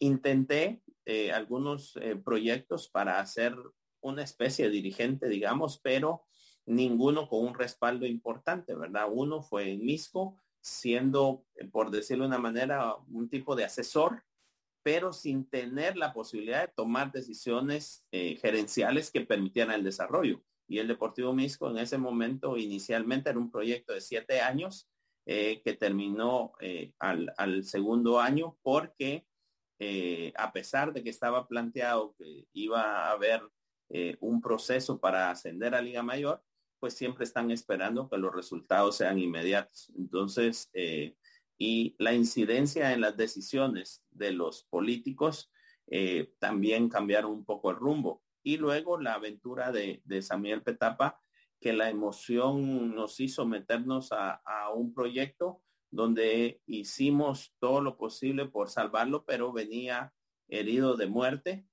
[0.00, 3.56] intenté eh, algunos eh, proyectos para hacer
[4.00, 6.24] una especie de dirigente, digamos, pero
[6.66, 9.08] ninguno con un respaldo importante, ¿verdad?
[9.10, 14.24] Uno fue en Misco, siendo, eh, por decirlo de una manera, un tipo de asesor,
[14.84, 20.40] pero sin tener la posibilidad de tomar decisiones gerenciales que permitieran el desarrollo.
[20.68, 24.88] Y el Deportivo Misco en ese momento inicialmente era un proyecto de siete años
[25.26, 26.52] que terminó
[26.98, 29.26] al, al, segundo año porque
[29.80, 33.42] eh, a pesar de que estaba planteado que iba a haber
[33.90, 36.42] eh, un proceso para ascender a Liga Mayor,
[36.78, 39.90] pues siempre están esperando que los resultados sean inmediatos.
[39.96, 41.16] Entonces, eh,
[41.58, 45.50] y la incidencia en las decisiones de los políticos
[46.38, 48.22] también cambiaron un poco el rumbo.
[48.42, 51.20] Y luego la aventura de, Samuel Petapa,
[51.60, 55.62] que la emoción nos hizo meternos a un proyecto
[55.94, 60.12] donde hicimos todo lo posible por salvarlo, pero venía
[60.48, 61.68] herido de muerte.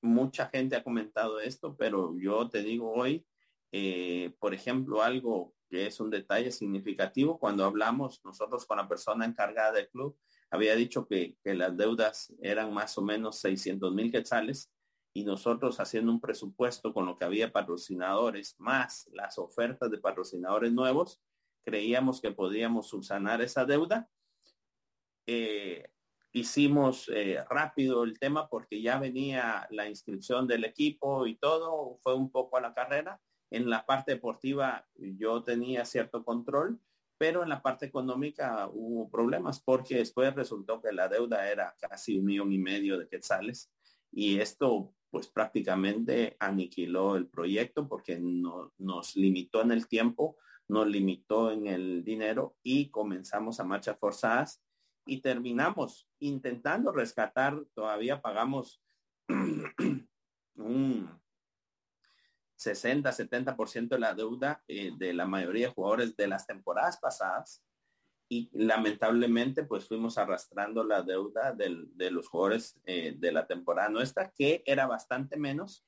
[0.00, 3.26] Mucha gente ha comentado esto, pero yo te digo hoy,
[3.72, 9.24] eh, por ejemplo, algo que es un detalle significativo, cuando hablamos nosotros con la persona
[9.24, 10.16] encargada del club,
[10.50, 14.70] había dicho que, que las deudas eran más o menos 600 mil quetzales
[15.14, 20.72] y nosotros haciendo un presupuesto con lo que había patrocinadores más las ofertas de patrocinadores
[20.72, 21.22] nuevos,
[21.64, 24.08] creíamos que podíamos subsanar esa deuda.
[25.26, 25.88] Eh,
[26.32, 32.14] hicimos eh, rápido el tema porque ya venía la inscripción del equipo y todo, fue
[32.14, 33.20] un poco a la carrera.
[33.54, 36.80] En la parte deportiva yo tenía cierto control,
[37.18, 42.18] pero en la parte económica hubo problemas porque después resultó que la deuda era casi
[42.18, 43.70] un millón y medio de quetzales
[44.10, 50.36] y esto pues prácticamente aniquiló el proyecto porque no, nos limitó en el tiempo
[50.68, 54.62] nos limitó en el dinero y comenzamos a marchas forzadas
[55.06, 58.82] y terminamos intentando rescatar, todavía pagamos
[62.64, 67.62] 60, 70% de la deuda eh, de la mayoría de jugadores de las temporadas pasadas
[68.28, 74.30] y lamentablemente pues fuimos arrastrando la deuda de los jugadores eh, de la temporada nuestra,
[74.30, 75.84] que era bastante menos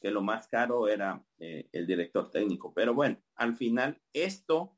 [0.00, 2.72] que lo más caro era eh, el director técnico.
[2.74, 4.76] Pero bueno, al final esto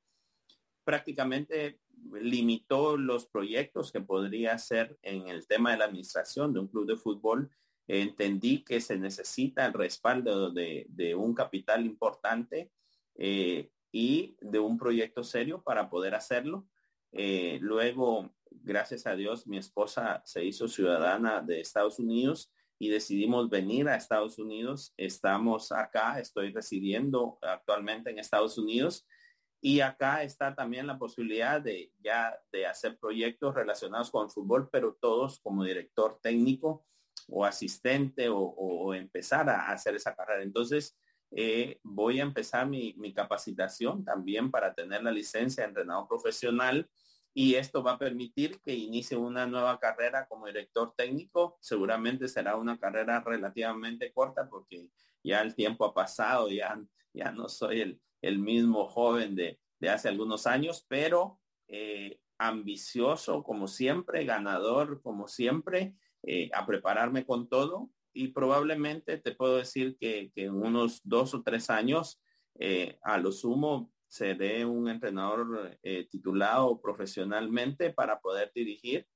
[0.85, 1.81] prácticamente
[2.13, 6.87] limitó los proyectos que podría hacer en el tema de la administración de un club
[6.87, 7.51] de fútbol.
[7.93, 12.71] Entendí que se necesita el respaldo de, un capital importante
[13.17, 16.69] eh, y de un proyecto serio para poder hacerlo.
[17.11, 23.51] Eh, luego, gracias a Dios, mi esposa se hizo ciudadana de Estados Unidos y decidimos
[23.51, 24.95] venir a Estados Unidos.
[24.97, 29.05] Estamos acá, estoy residiendo actualmente en Estados Unidos
[29.61, 34.69] y acá está también la posibilidad de ya de hacer proyectos relacionados con el fútbol,
[34.71, 36.87] pero todos como director técnico
[37.29, 40.43] o asistente o, empezar a, hacer esa carrera.
[40.43, 40.97] Entonces,
[41.31, 46.89] eh, voy a empezar mi, capacitación también para tener la licencia de entrenador profesional
[47.33, 51.59] y esto va a permitir que inicie una nueva carrera como director técnico.
[51.61, 54.89] Seguramente será una carrera relativamente corta porque
[55.23, 59.89] ya el tiempo ha pasado, ya, ya no soy el, el mismo joven de, de
[59.89, 67.49] hace algunos años, pero eh, ambicioso como siempre, ganador como siempre, eh, a prepararme con
[67.49, 72.21] todo y probablemente te puedo decir que, que en unos dos o tres años
[72.59, 79.07] eh, a lo sumo seré un entrenador eh, titulado profesionalmente para poder dirigir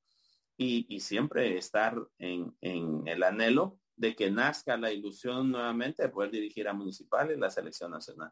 [0.57, 6.09] y, y siempre estar en, en, el anhelo de que nazca la ilusión nuevamente de
[6.09, 8.31] poder dirigir a Municipal y la selección nacional.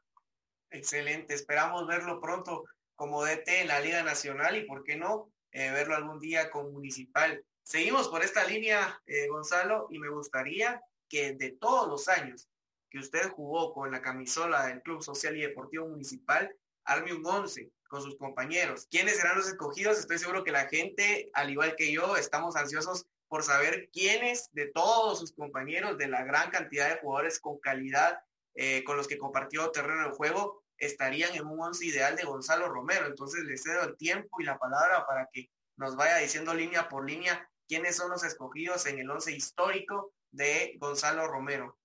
[0.70, 5.94] Excelente, esperamos verlo pronto como DT en la Liga Nacional y por qué no verlo
[5.94, 7.44] algún día con Municipal.
[7.62, 12.48] Seguimos por esta línea, eh, Gonzalo, y me gustaría que de todos los años
[12.90, 17.70] que usted jugó con la camisola del Club Social y Deportivo Municipal, arme un once
[17.88, 18.86] con sus compañeros.
[18.90, 19.98] ¿Quiénes serán los escogidos?
[19.98, 24.66] Estoy seguro que la gente, al igual que yo, estamos ansiosos por saber quiénes de
[24.66, 28.18] todos sus compañeros, de la gran cantidad de jugadores con calidad
[28.54, 32.68] eh, con los que compartió terreno de juego, estarían en un once ideal de Gonzalo
[32.68, 33.06] Romero.
[33.06, 37.08] Entonces le cedo el tiempo y la palabra para que nos vaya diciendo línea por
[37.08, 41.78] línea quiénes son los escogidos en el once histórico de Gonzalo Romero.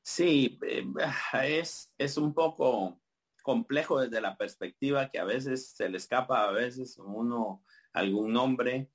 [0.00, 0.82] Sí, eh,
[1.44, 2.98] es, es un poco
[3.42, 8.90] complejo desde la perspectiva que a veces se le escapa a veces uno algún nombre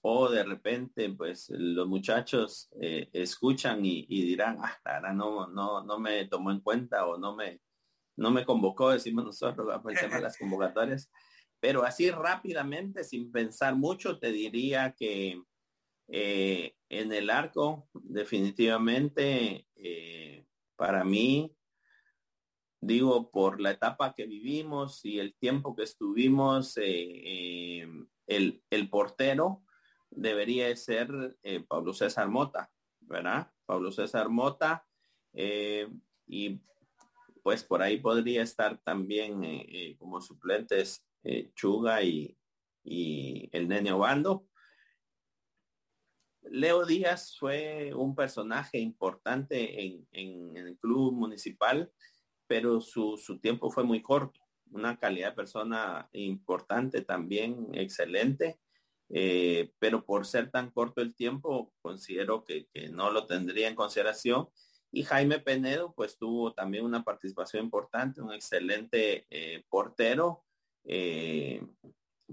[0.00, 5.84] o de repente pues los muchachos eh, escuchan y, y, dirán, ah, ahora no, no,
[5.84, 7.60] no me tomó en cuenta o no me,
[8.16, 11.08] no me convocó, decimos nosotros, de las convocatorias.
[11.60, 15.42] Pero así rápidamente, sin pensar mucho, te diría que
[16.08, 21.52] eh, en el arco, definitivamente, eh, para mí,
[22.80, 27.88] digo, por la etapa que vivimos y el tiempo que estuvimos, eh,
[28.26, 29.64] el, el, portero
[30.10, 31.36] debería ser
[31.68, 33.50] Pablo César Mota, ¿verdad?
[33.64, 34.86] Pablo César Mota.
[36.26, 36.60] Y
[37.42, 41.05] pues por ahí podría estar también como suplentes
[41.54, 42.36] Chuga y,
[42.84, 44.46] y el Nene Obando
[46.50, 51.90] Leo Díaz fue un personaje importante en, en, el club municipal,
[52.46, 54.40] pero su, su, tiempo fue muy corto.
[54.70, 58.58] Una calidad de persona importante también, excelente,
[59.08, 63.74] eh, pero por ser tan corto el tiempo, considero que, que, no lo tendría en
[63.74, 64.48] consideración.
[64.92, 70.44] Y Jaime Penedo, pues tuvo también una participación importante, un excelente eh, portero,
[70.86, 71.62] eh,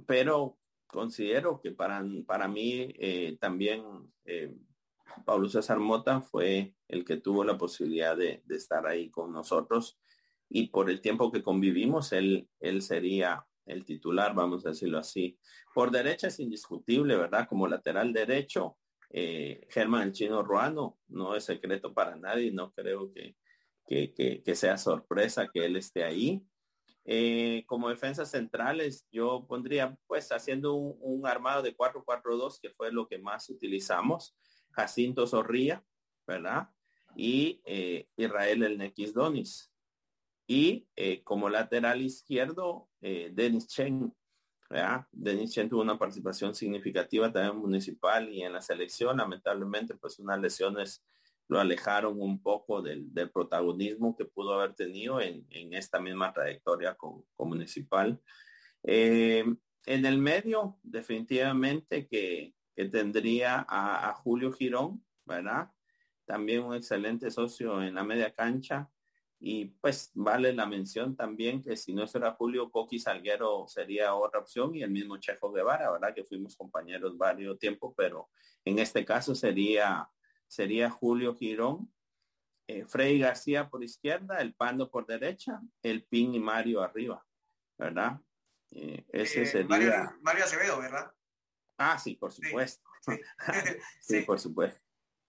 [0.05, 3.83] pero considero que para, para mí eh, también
[4.25, 4.55] eh,
[5.25, 9.99] Pablo César Mota fue el que tuvo la posibilidad de, de, estar ahí con nosotros
[10.49, 15.39] y por el tiempo que convivimos, él, él sería el titular, vamos a decirlo así.
[15.73, 17.47] Por derecha es indiscutible, ¿verdad?
[17.47, 18.77] Como lateral derecho,
[19.09, 23.35] eh, Germán el Chino Ruano no es secreto para nadie, no creo que,
[23.87, 26.43] que, que, que sea sorpresa que él esté ahí.
[27.05, 33.07] Eh, como defensas centrales, yo pondría pues haciendo un, armado de 4-4-2, que fue lo
[33.07, 34.35] que más utilizamos,
[34.71, 35.83] Jacinto Zorría,
[36.25, 36.69] ¿verdad?
[37.15, 39.71] Y eh, Israel el Nequis Donis.
[40.47, 44.13] Y eh, como lateral izquierdo, Denis Chen,
[44.69, 45.05] ¿verdad?
[45.11, 50.39] Denis Chen tuvo una participación significativa también municipal y en la selección, lamentablemente, pues unas
[50.39, 51.03] lesiones
[51.53, 56.33] lo alejaron un poco del, del protagonismo que pudo haber tenido en, en esta misma
[56.33, 58.19] trayectoria con, municipal.
[58.81, 59.45] Eh,
[59.85, 65.69] en el medio, definitivamente que, que tendría a, a, Julio Girón, ¿verdad?
[66.25, 68.89] También un excelente socio en la media cancha.
[69.39, 74.39] Y pues vale la mención también que si no será Julio, Coqui Salguero sería otra
[74.39, 76.15] opción y el mismo Chejo Guevara, ¿verdad?
[76.15, 78.29] Que fuimos compañeros varios tiempos, pero
[78.65, 80.09] en este caso sería
[80.47, 81.93] sería Julio Girón,
[82.67, 87.25] eh, Freddy García por izquierda, el Pando por derecha, el Pin y Mario arriba,
[87.77, 88.19] ¿verdad?
[88.71, 89.67] Eh, ese eh, sería...
[89.67, 91.13] Mario, Mario, Acevedo, ¿verdad?
[91.77, 92.87] Ah, sí, por supuesto.
[93.01, 93.11] Sí,
[94.01, 94.19] sí.
[94.19, 94.81] sí por supuesto.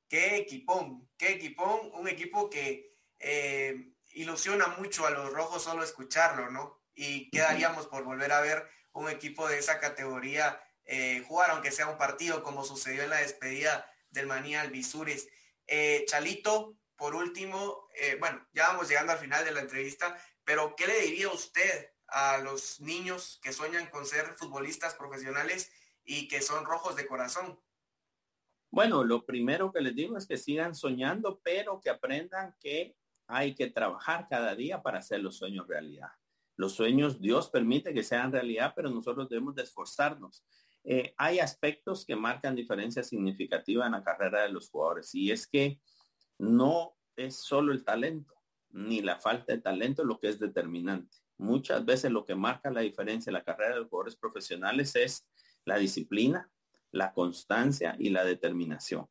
[0.08, 6.50] Qué equipón, qué equipón, un equipo que eh, ilusiona mucho a los rojos solo escucharlo,
[6.50, 6.80] ¿no?
[6.94, 11.88] Y quedaríamos por volver a ver un equipo de esa categoría eh, jugar, aunque sea
[11.88, 15.28] un partido, como sucedió en la despedida del Manía Alvisures.
[15.66, 20.74] Eh, Chalito, por último, eh, bueno, ya vamos llegando al final de la entrevista, pero
[20.76, 25.70] ¿qué le diría usted a los niños que sueñan con ser futbolistas profesionales
[26.04, 27.60] y que son rojos de corazón?
[28.70, 32.96] Bueno, lo primero que les digo es que sigan soñando, pero que aprendan que
[33.26, 36.10] hay que trabajar cada día para hacer los sueños realidad.
[36.56, 40.44] Los sueños Dios permite que sean realidad, pero nosotros debemos de esforzarnos.
[40.84, 45.46] Eh, hay aspectos que marcan diferencia significativa en la carrera de los jugadores y es
[45.46, 45.80] que
[46.38, 48.34] no es solo el talento
[48.70, 51.16] ni la falta de talento lo que es determinante.
[51.38, 55.26] Muchas veces lo que marca la diferencia en la carrera de los jugadores profesionales es
[55.64, 56.50] la disciplina,
[56.90, 59.06] la constancia y la determinación.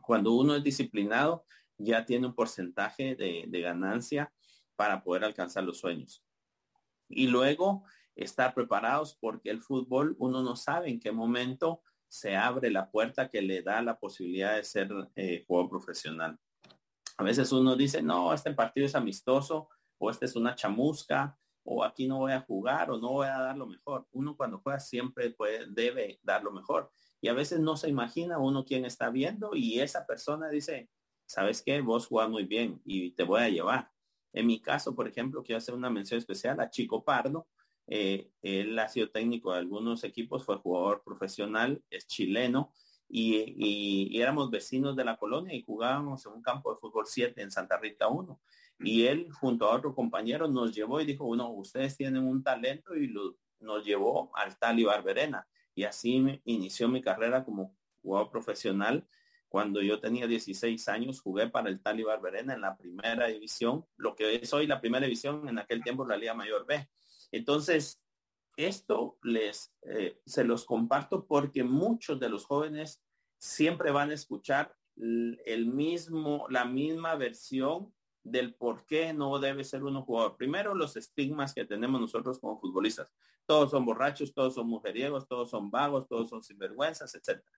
[0.00, 1.44] Cuando uno es disciplinado,
[1.78, 4.32] ya tiene un porcentaje de, de ganancia
[4.74, 6.24] para poder alcanzar los sueños.
[7.08, 12.70] Y luego estar preparados porque el fútbol uno no sabe en qué momento se abre
[12.70, 16.38] la puerta que le da la posibilidad de ser eh, jugador profesional.
[17.16, 21.84] A veces uno dice, no, este partido es amistoso o este es una chamusca o
[21.84, 24.06] aquí no voy a jugar o no voy a dar lo mejor.
[24.12, 26.90] Uno cuando juega siempre puede, debe dar lo mejor.
[27.20, 30.90] Y a veces no se imagina uno quién está viendo y esa persona dice,
[31.24, 31.80] ¿sabes qué?
[31.80, 33.90] Vos jugás muy bien y te voy a llevar.
[34.32, 37.46] En mi caso, por ejemplo, quiero hacer una mención especial a Chico Pardo.
[37.94, 42.72] Eh, él ha sido técnico de algunos equipos, fue jugador profesional, es chileno
[43.06, 47.50] y, éramos vecinos de la colonia y jugábamos en un campo de fútbol 7 en
[47.50, 48.40] Santa Rita 1.
[48.78, 52.96] Y él junto a otro compañero nos llevó y dijo, bueno, ustedes tienen un talento
[52.96, 53.12] y
[53.60, 55.46] nos llevó al Tali Barberena.
[55.74, 59.06] Y así me inició mi carrera como jugador profesional
[59.50, 64.14] cuando yo tenía 16 años, jugué para el Tali Barberena en la primera división, lo
[64.14, 66.88] que es hoy la primera división, en aquel tiempo la Liga Mayor B.
[67.32, 68.00] Entonces,
[68.56, 73.02] esto les, eh, se los comparto porque muchos de los jóvenes
[73.38, 79.82] siempre van a escuchar el mismo, la misma versión del por qué no debe ser
[79.82, 80.36] uno jugador.
[80.36, 83.10] Primero, los estigmas que tenemos nosotros como futbolistas.
[83.46, 87.50] Todos son borrachos, todos son mujeriegos, todos son vagos, todos son sinvergüenzas, etcétera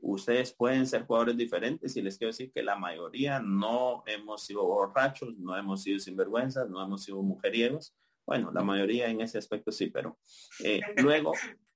[0.00, 4.64] ustedes pueden ser jugadores diferentes y les quiero decir que la mayoría no hemos sido
[4.64, 7.94] borrachos, no hemos sido sinvergüenzas, no hemos sido mujeriegos.
[8.28, 10.18] Bueno, la mayoría en ese aspecto sí, pero
[10.62, 11.32] eh, luego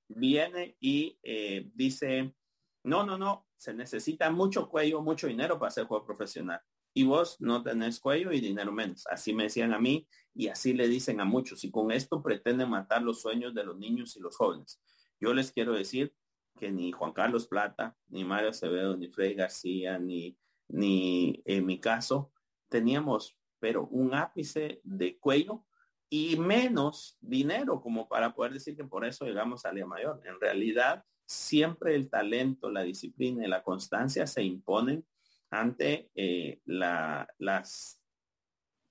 [0.07, 2.35] viene y eh, dice,
[2.83, 6.61] no, no, no, se necesita mucho cuello, mucho dinero para ser jugador profesional.
[6.93, 9.07] Y vos no tenés cuello y dinero menos.
[9.07, 11.63] Así me decían a mí y así le dicen a muchos.
[11.63, 14.79] Y con esto pretenden matar los sueños de los niños y los jóvenes.
[15.19, 16.13] Yo les quiero decir
[16.59, 20.37] que ni Juan Carlos Plata, ni Mario Acevedo, ni Freddy García, ni,
[20.67, 22.31] ni en mi caso,
[22.69, 25.65] teníamos, pero un ápice de cuello
[26.15, 30.21] y menos dinero como para poder decir que por eso llegamos a Lía Mayor.
[30.25, 35.03] En realidad, siempre el talento, la disciplina y la constancia se imponen
[35.49, 37.99] ante eh, la, las,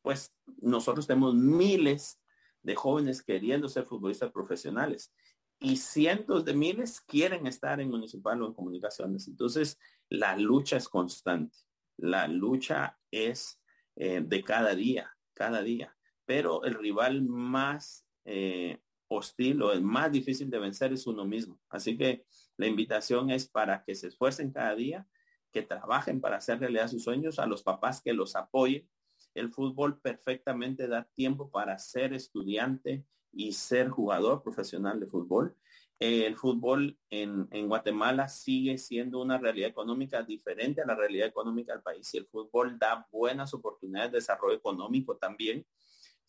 [0.02, 2.20] pues nosotros tenemos miles
[2.60, 5.14] de jóvenes queriendo ser futbolistas profesionales
[5.60, 9.28] y cientos de miles quieren estar en municipal o en comunicaciones.
[9.28, 11.56] Entonces, la lucha es constante.
[11.98, 13.62] La lucha es
[13.94, 15.96] eh, de cada día, cada día.
[16.24, 21.60] Pero el rival más eh, hostil o el más difícil de vencer es uno mismo.
[21.68, 22.24] Así que
[22.56, 25.06] la invitación es para que se esfuercen cada día,
[25.50, 28.88] que trabajen para hacer realidad sus sueños, a los papás que los apoyen.
[29.34, 35.56] El fútbol perfectamente da tiempo para ser estudiante, y ser jugador profesional de fútbol.
[35.98, 41.82] el fútbol en, Guatemala sigue siendo una realidad económica diferente a la realidad económica del
[41.82, 45.64] país y el fútbol da buenas oportunidades de desarrollo económico también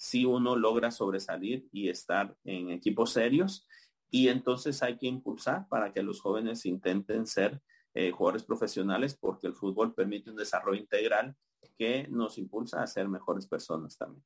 [0.03, 3.65] si uno logra sobresalir y estar en equipos serios.
[4.09, 7.61] Y entonces hay que impulsar para que los jóvenes intenten ser
[7.93, 11.37] eh, jugadores profesionales porque el fútbol permite un desarrollo integral
[11.77, 14.25] que nos impulsa a ser mejores personas también.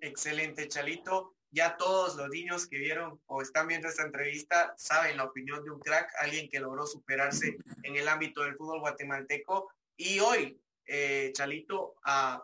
[0.00, 5.24] Excelente, Chalito ya todos los niños que vieron o están viendo esta entrevista saben la
[5.24, 9.70] opinión de un crack, alguien que logró superarse en el ámbito del fútbol guatemalteco.
[9.98, 11.94] Y hoy, eh, Chalito,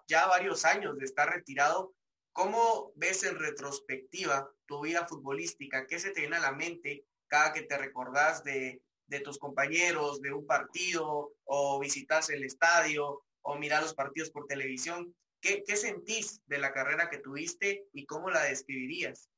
[0.06, 1.94] ya varios años de estar retirado,
[2.32, 5.86] ¿cómo ves en retrospectiva tu vida futbolística?
[5.86, 10.20] ¿Qué se te viene a la mente cada que te recordás de, de tus compañeros,
[10.20, 15.14] de un partido, o visitas el estadio, o mirar los partidos por televisión?
[15.40, 19.30] ¿Qué, sentís de la carrera que tuviste y cómo la describirías?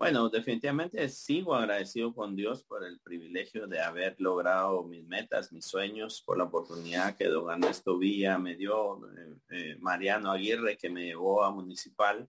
[0.00, 5.66] Bueno, definitivamente sigo agradecido con Dios por el privilegio de haber logrado mis metas, mis
[5.66, 10.88] sueños, por la oportunidad que don Ernesto Villa me dio, eh, eh, Mariano Aguirre que
[10.88, 12.26] me llevó a Municipal.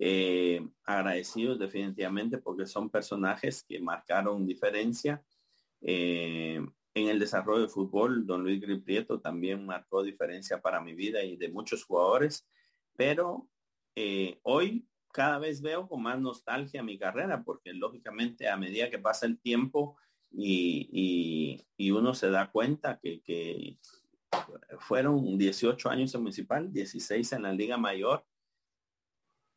[0.00, 5.22] Eh, agradecidos definitivamente porque son personajes que marcaron diferencia.
[5.82, 11.36] En el desarrollo de fútbol, don Luis Griprieto también marcó diferencia para mi vida y
[11.36, 12.48] de muchos jugadores,
[12.96, 13.50] pero
[13.98, 14.86] eh, hoy
[15.16, 19.40] cada vez veo con más nostalgia mi carrera, porque lógicamente a medida que pasa el
[19.40, 19.96] tiempo
[20.30, 23.78] y, uno se da cuenta que, que,
[24.80, 28.26] fueron 18 años en municipal, 16 en la Liga Mayor,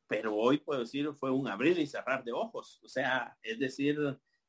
[0.07, 2.80] pero hoy puedo decir fue un abrir y cerrar de ojos.
[2.82, 3.99] O sea, es decir,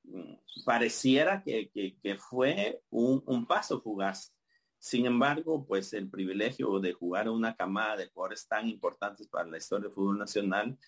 [0.05, 0.35] mm,
[0.65, 4.33] pareciera que, que, fue un, paso fugaz.
[4.79, 9.59] Sin embargo, pues el privilegio de jugar una camada de jugadores tan importantes para la
[9.59, 10.79] historia del fútbol nacional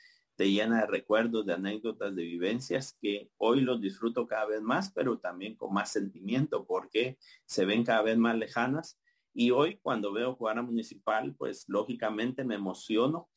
[0.51, 5.19] llena de recuerdos, de anécdotas, de vivencias que hoy los disfruto cada vez más, pero
[5.19, 8.99] también con más sentimiento porque se ven cada vez más lejanas.
[9.35, 13.29] Y hoy cuando veo jugar a Municipal, pues lógicamente me emociono.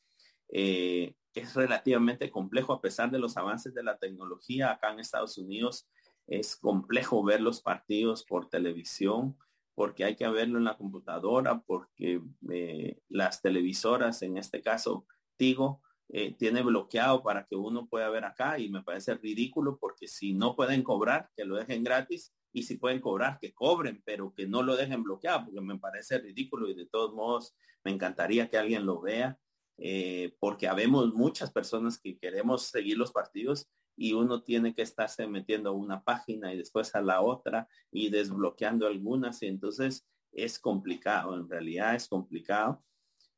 [0.48, 5.36] Eh, es relativamente complejo a pesar de los avances de la tecnología acá en Estados
[5.38, 5.88] Unidos.
[6.26, 9.36] Es complejo ver los partidos por televisión
[9.76, 15.82] porque hay que verlo en la computadora, porque eh, las televisoras, en este caso Tigo,
[16.08, 20.34] eh, tiene bloqueado para que uno pueda ver acá y me parece ridículo porque si
[20.34, 24.46] no pueden cobrar, que lo dejen gratis y si pueden cobrar, que cobren, pero que
[24.46, 27.54] no lo dejen bloqueado porque me parece ridículo y de todos modos
[27.84, 29.38] me encantaría que alguien lo vea
[29.78, 35.26] eh, porque habemos muchas personas que queremos seguir los partidos y uno tiene que estarse
[35.26, 40.58] metiendo a una página y después a la otra y desbloqueando algunas y entonces es
[40.58, 42.82] complicado, en realidad es complicado.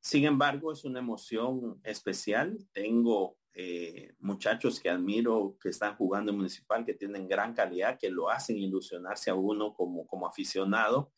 [0.00, 2.58] Sin embargo, es una emoción especial.
[2.72, 8.10] Tengo eh, muchachos que admiro que están jugando en municipal, que tienen gran calidad, que
[8.10, 11.12] lo hacen ilusionarse a uno como, como aficionado.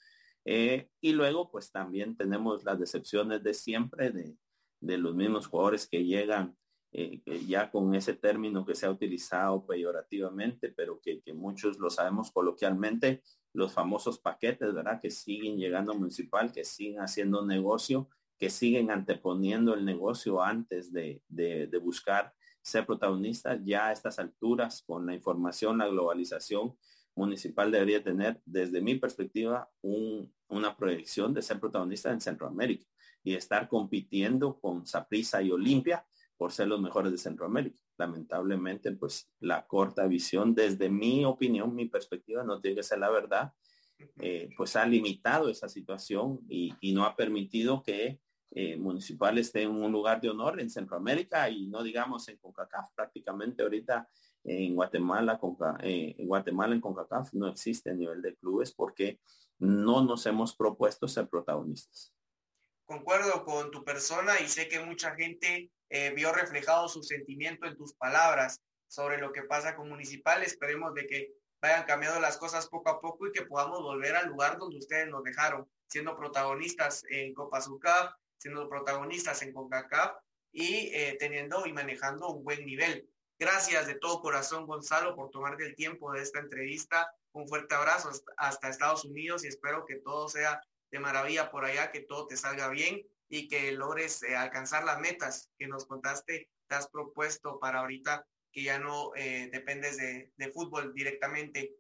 [0.45, 4.37] Eh, y luego, pues también tenemos las decepciones de siempre de,
[4.81, 6.57] de los mismos jugadores que llegan
[6.93, 12.33] eh, ya con ese término que se ha utilizado peyorativamente, pero que, muchos lo sabemos
[12.33, 13.23] coloquialmente,
[13.53, 15.01] los famosos paquetes, ¿verdad?
[15.01, 18.09] Que siguen llegando a municipal, que siguen haciendo negocio,
[18.41, 21.23] que siguen anteponiendo el negocio antes de,
[21.83, 22.33] buscar
[22.63, 23.61] ser protagonistas.
[23.65, 26.75] Ya a estas alturas, con la información, la globalización,
[27.15, 32.87] municipal debería tener, desde mi perspectiva, una proyección de ser protagonista en Centroamérica
[33.23, 36.07] y estar compitiendo con Saprissa y Olimpia
[36.39, 37.79] por ser los mejores de Centroamérica.
[37.99, 43.11] Lamentablemente, pues la corta visión, desde mi opinión, mi perspectiva, no tiene que ser la
[43.11, 43.53] verdad,
[44.19, 48.21] eh, pues ha limitado esa situación y, no ha permitido que
[48.53, 52.91] eh, Municipal esté en un lugar de honor en Centroamérica y no digamos en CONCACAF.
[52.95, 54.09] Prácticamente ahorita
[54.45, 55.39] en Guatemala,
[55.83, 59.21] eh, en Guatemala en CONCACAF no existe nivel de clubes porque
[59.59, 62.15] no nos hemos propuesto ser protagonistas
[62.91, 67.77] concuerdo con tu persona y sé que mucha gente eh, vio reflejado su sentimiento en
[67.77, 70.43] tus palabras sobre lo que pasa con Municipal.
[70.43, 71.33] Esperemos de que
[71.63, 75.09] vayan cambiando las cosas poco a poco y que podamos volver al lugar donde ustedes
[75.09, 80.17] nos dejaron, siendo protagonistas en Copa Sucap, siendo protagonistas en CONCACAF
[80.51, 83.09] y eh, teniendo y manejando un buen nivel.
[83.39, 87.13] Gracias de todo corazón, Gonzalo, por tomarte el tiempo de esta entrevista.
[87.33, 90.61] Un fuerte abrazo hasta Estados Unidos y espero que todo sea
[90.91, 94.99] de maravilla por allá, que todo te salga bien y que logres eh, alcanzar las
[95.01, 100.53] metas que nos contaste, te has propuesto para ahorita que ya no eh, dependes de,
[100.53, 101.77] fútbol directamente.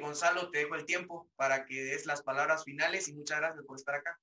[0.00, 3.76] Gonzalo, te dejo el tiempo para que des las palabras finales y muchas gracias por
[3.76, 4.18] estar acá.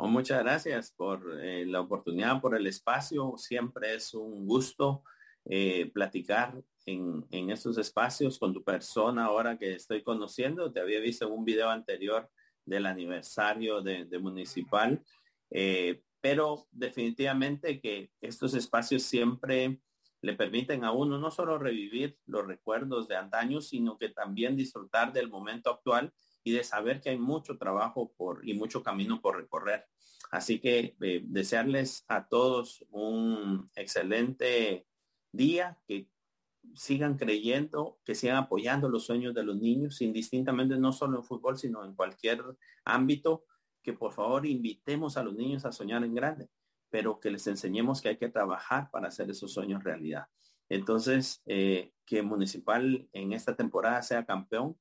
[0.00, 3.34] Oh, muchas gracias por la oportunidad, por el espacio.
[3.36, 5.02] Siempre es un gusto
[5.92, 6.54] platicar
[6.86, 10.70] en, en, estos espacios con tu persona ahora que estoy conociendo.
[10.72, 12.30] Te había visto en un video anterior
[12.64, 15.02] del aniversario de, municipal,
[15.50, 19.80] eh, pero definitivamente que estos espacios siempre
[20.20, 25.12] le permiten a uno no solo revivir los recuerdos de antaño, sino que también disfrutar
[25.12, 26.12] del momento actual
[26.44, 29.86] y de saber que hay mucho trabajo por y mucho camino por recorrer.
[30.30, 34.86] Así que eh, desearles a todos un excelente
[35.32, 36.08] día, que
[36.74, 41.58] sigan creyendo, que sigan apoyando los sueños de los niños, indistintamente no solo en fútbol,
[41.58, 42.42] sino en cualquier
[42.84, 43.44] ámbito,
[43.82, 46.48] que por favor invitemos a los niños a soñar en grande,
[46.90, 50.26] pero que les enseñemos que hay que trabajar para hacer esos sueños realidad.
[50.68, 54.76] Entonces, eh, que Municipal en esta temporada sea campeón,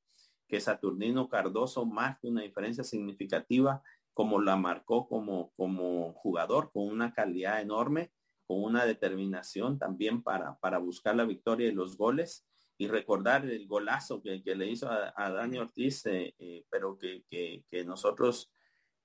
[0.48, 3.82] que Saturnino Cardoso marque una diferencia significativa
[4.14, 8.12] como la marcó como, como jugador, con una calidad enorme
[8.48, 13.68] con una determinación también para, para buscar la victoria y los goles y recordar el
[13.68, 18.52] golazo que, le hizo a, Dani Ortiz, eh, eh, pero que, nosotros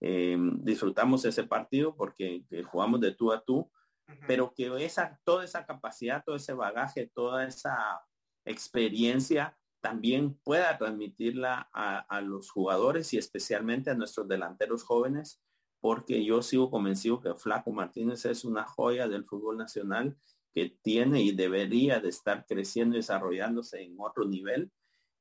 [0.00, 3.70] eh, disfrutamos ese partido porque jugamos de tú a tú,
[4.26, 8.02] pero que esa, toda esa capacidad, todo ese bagaje, toda esa
[8.44, 15.42] experiencia también pueda transmitirla a, los jugadores y especialmente a nuestros delanteros jóvenes
[15.80, 20.16] porque yo sigo convencido que Flaco Martínez es una joya del fútbol nacional
[20.54, 24.70] que tiene y debería de estar creciendo y desarrollándose en otro nivel,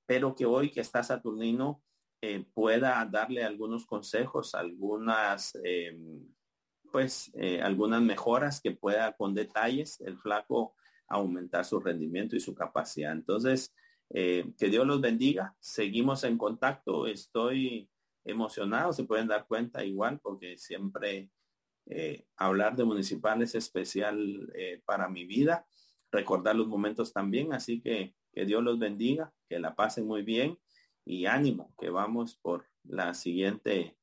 [0.05, 1.81] pero que hoy que está Saturnino
[2.21, 6.27] eh, pueda darle algunos consejos, algunas, em,
[6.91, 10.75] pues eh, algunas mejoras que pueda con detalles el flaco
[11.07, 13.11] aumentar su rendimiento y su capacidad.
[13.11, 13.73] Entonces,
[14.13, 15.55] eh, que Dios los bendiga.
[15.59, 17.07] Seguimos en contacto.
[17.07, 17.89] Estoy
[18.23, 21.29] emocionado, se pueden dar cuenta igual, porque siempre
[21.87, 24.51] eh, hablar de municipal es especial
[24.85, 25.65] para mi vida.
[26.11, 27.53] Recordar los momentos también.
[27.53, 30.59] Así que que Dios los bendiga, que la pasen muy bien
[31.05, 33.97] y ánimo, que vamos por la siguiente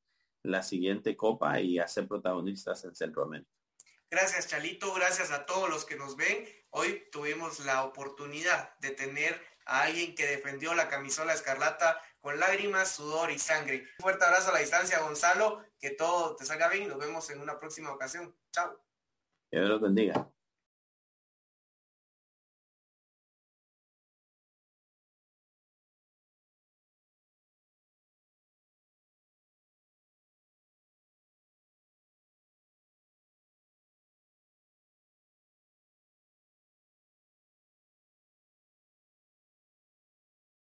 [0.44, 3.50] la siguiente copa y a ser protagonistas en Centroamérica.
[4.08, 4.94] Gracias, Chalito.
[4.94, 6.48] Gracias a todos los que nos ven.
[6.70, 9.38] Hoy tuvimos la oportunidad de tener
[9.68, 13.86] a alguien que defendió la camisola escarlata con lágrimas, sudor y sangre.
[13.98, 15.62] Un fuerte abrazo a la distancia, Gonzalo.
[15.78, 18.34] Que todo te salga bien y nos vemos en una próxima ocasión.
[18.50, 18.82] Chao.
[19.50, 20.28] Que Dios los bendiga.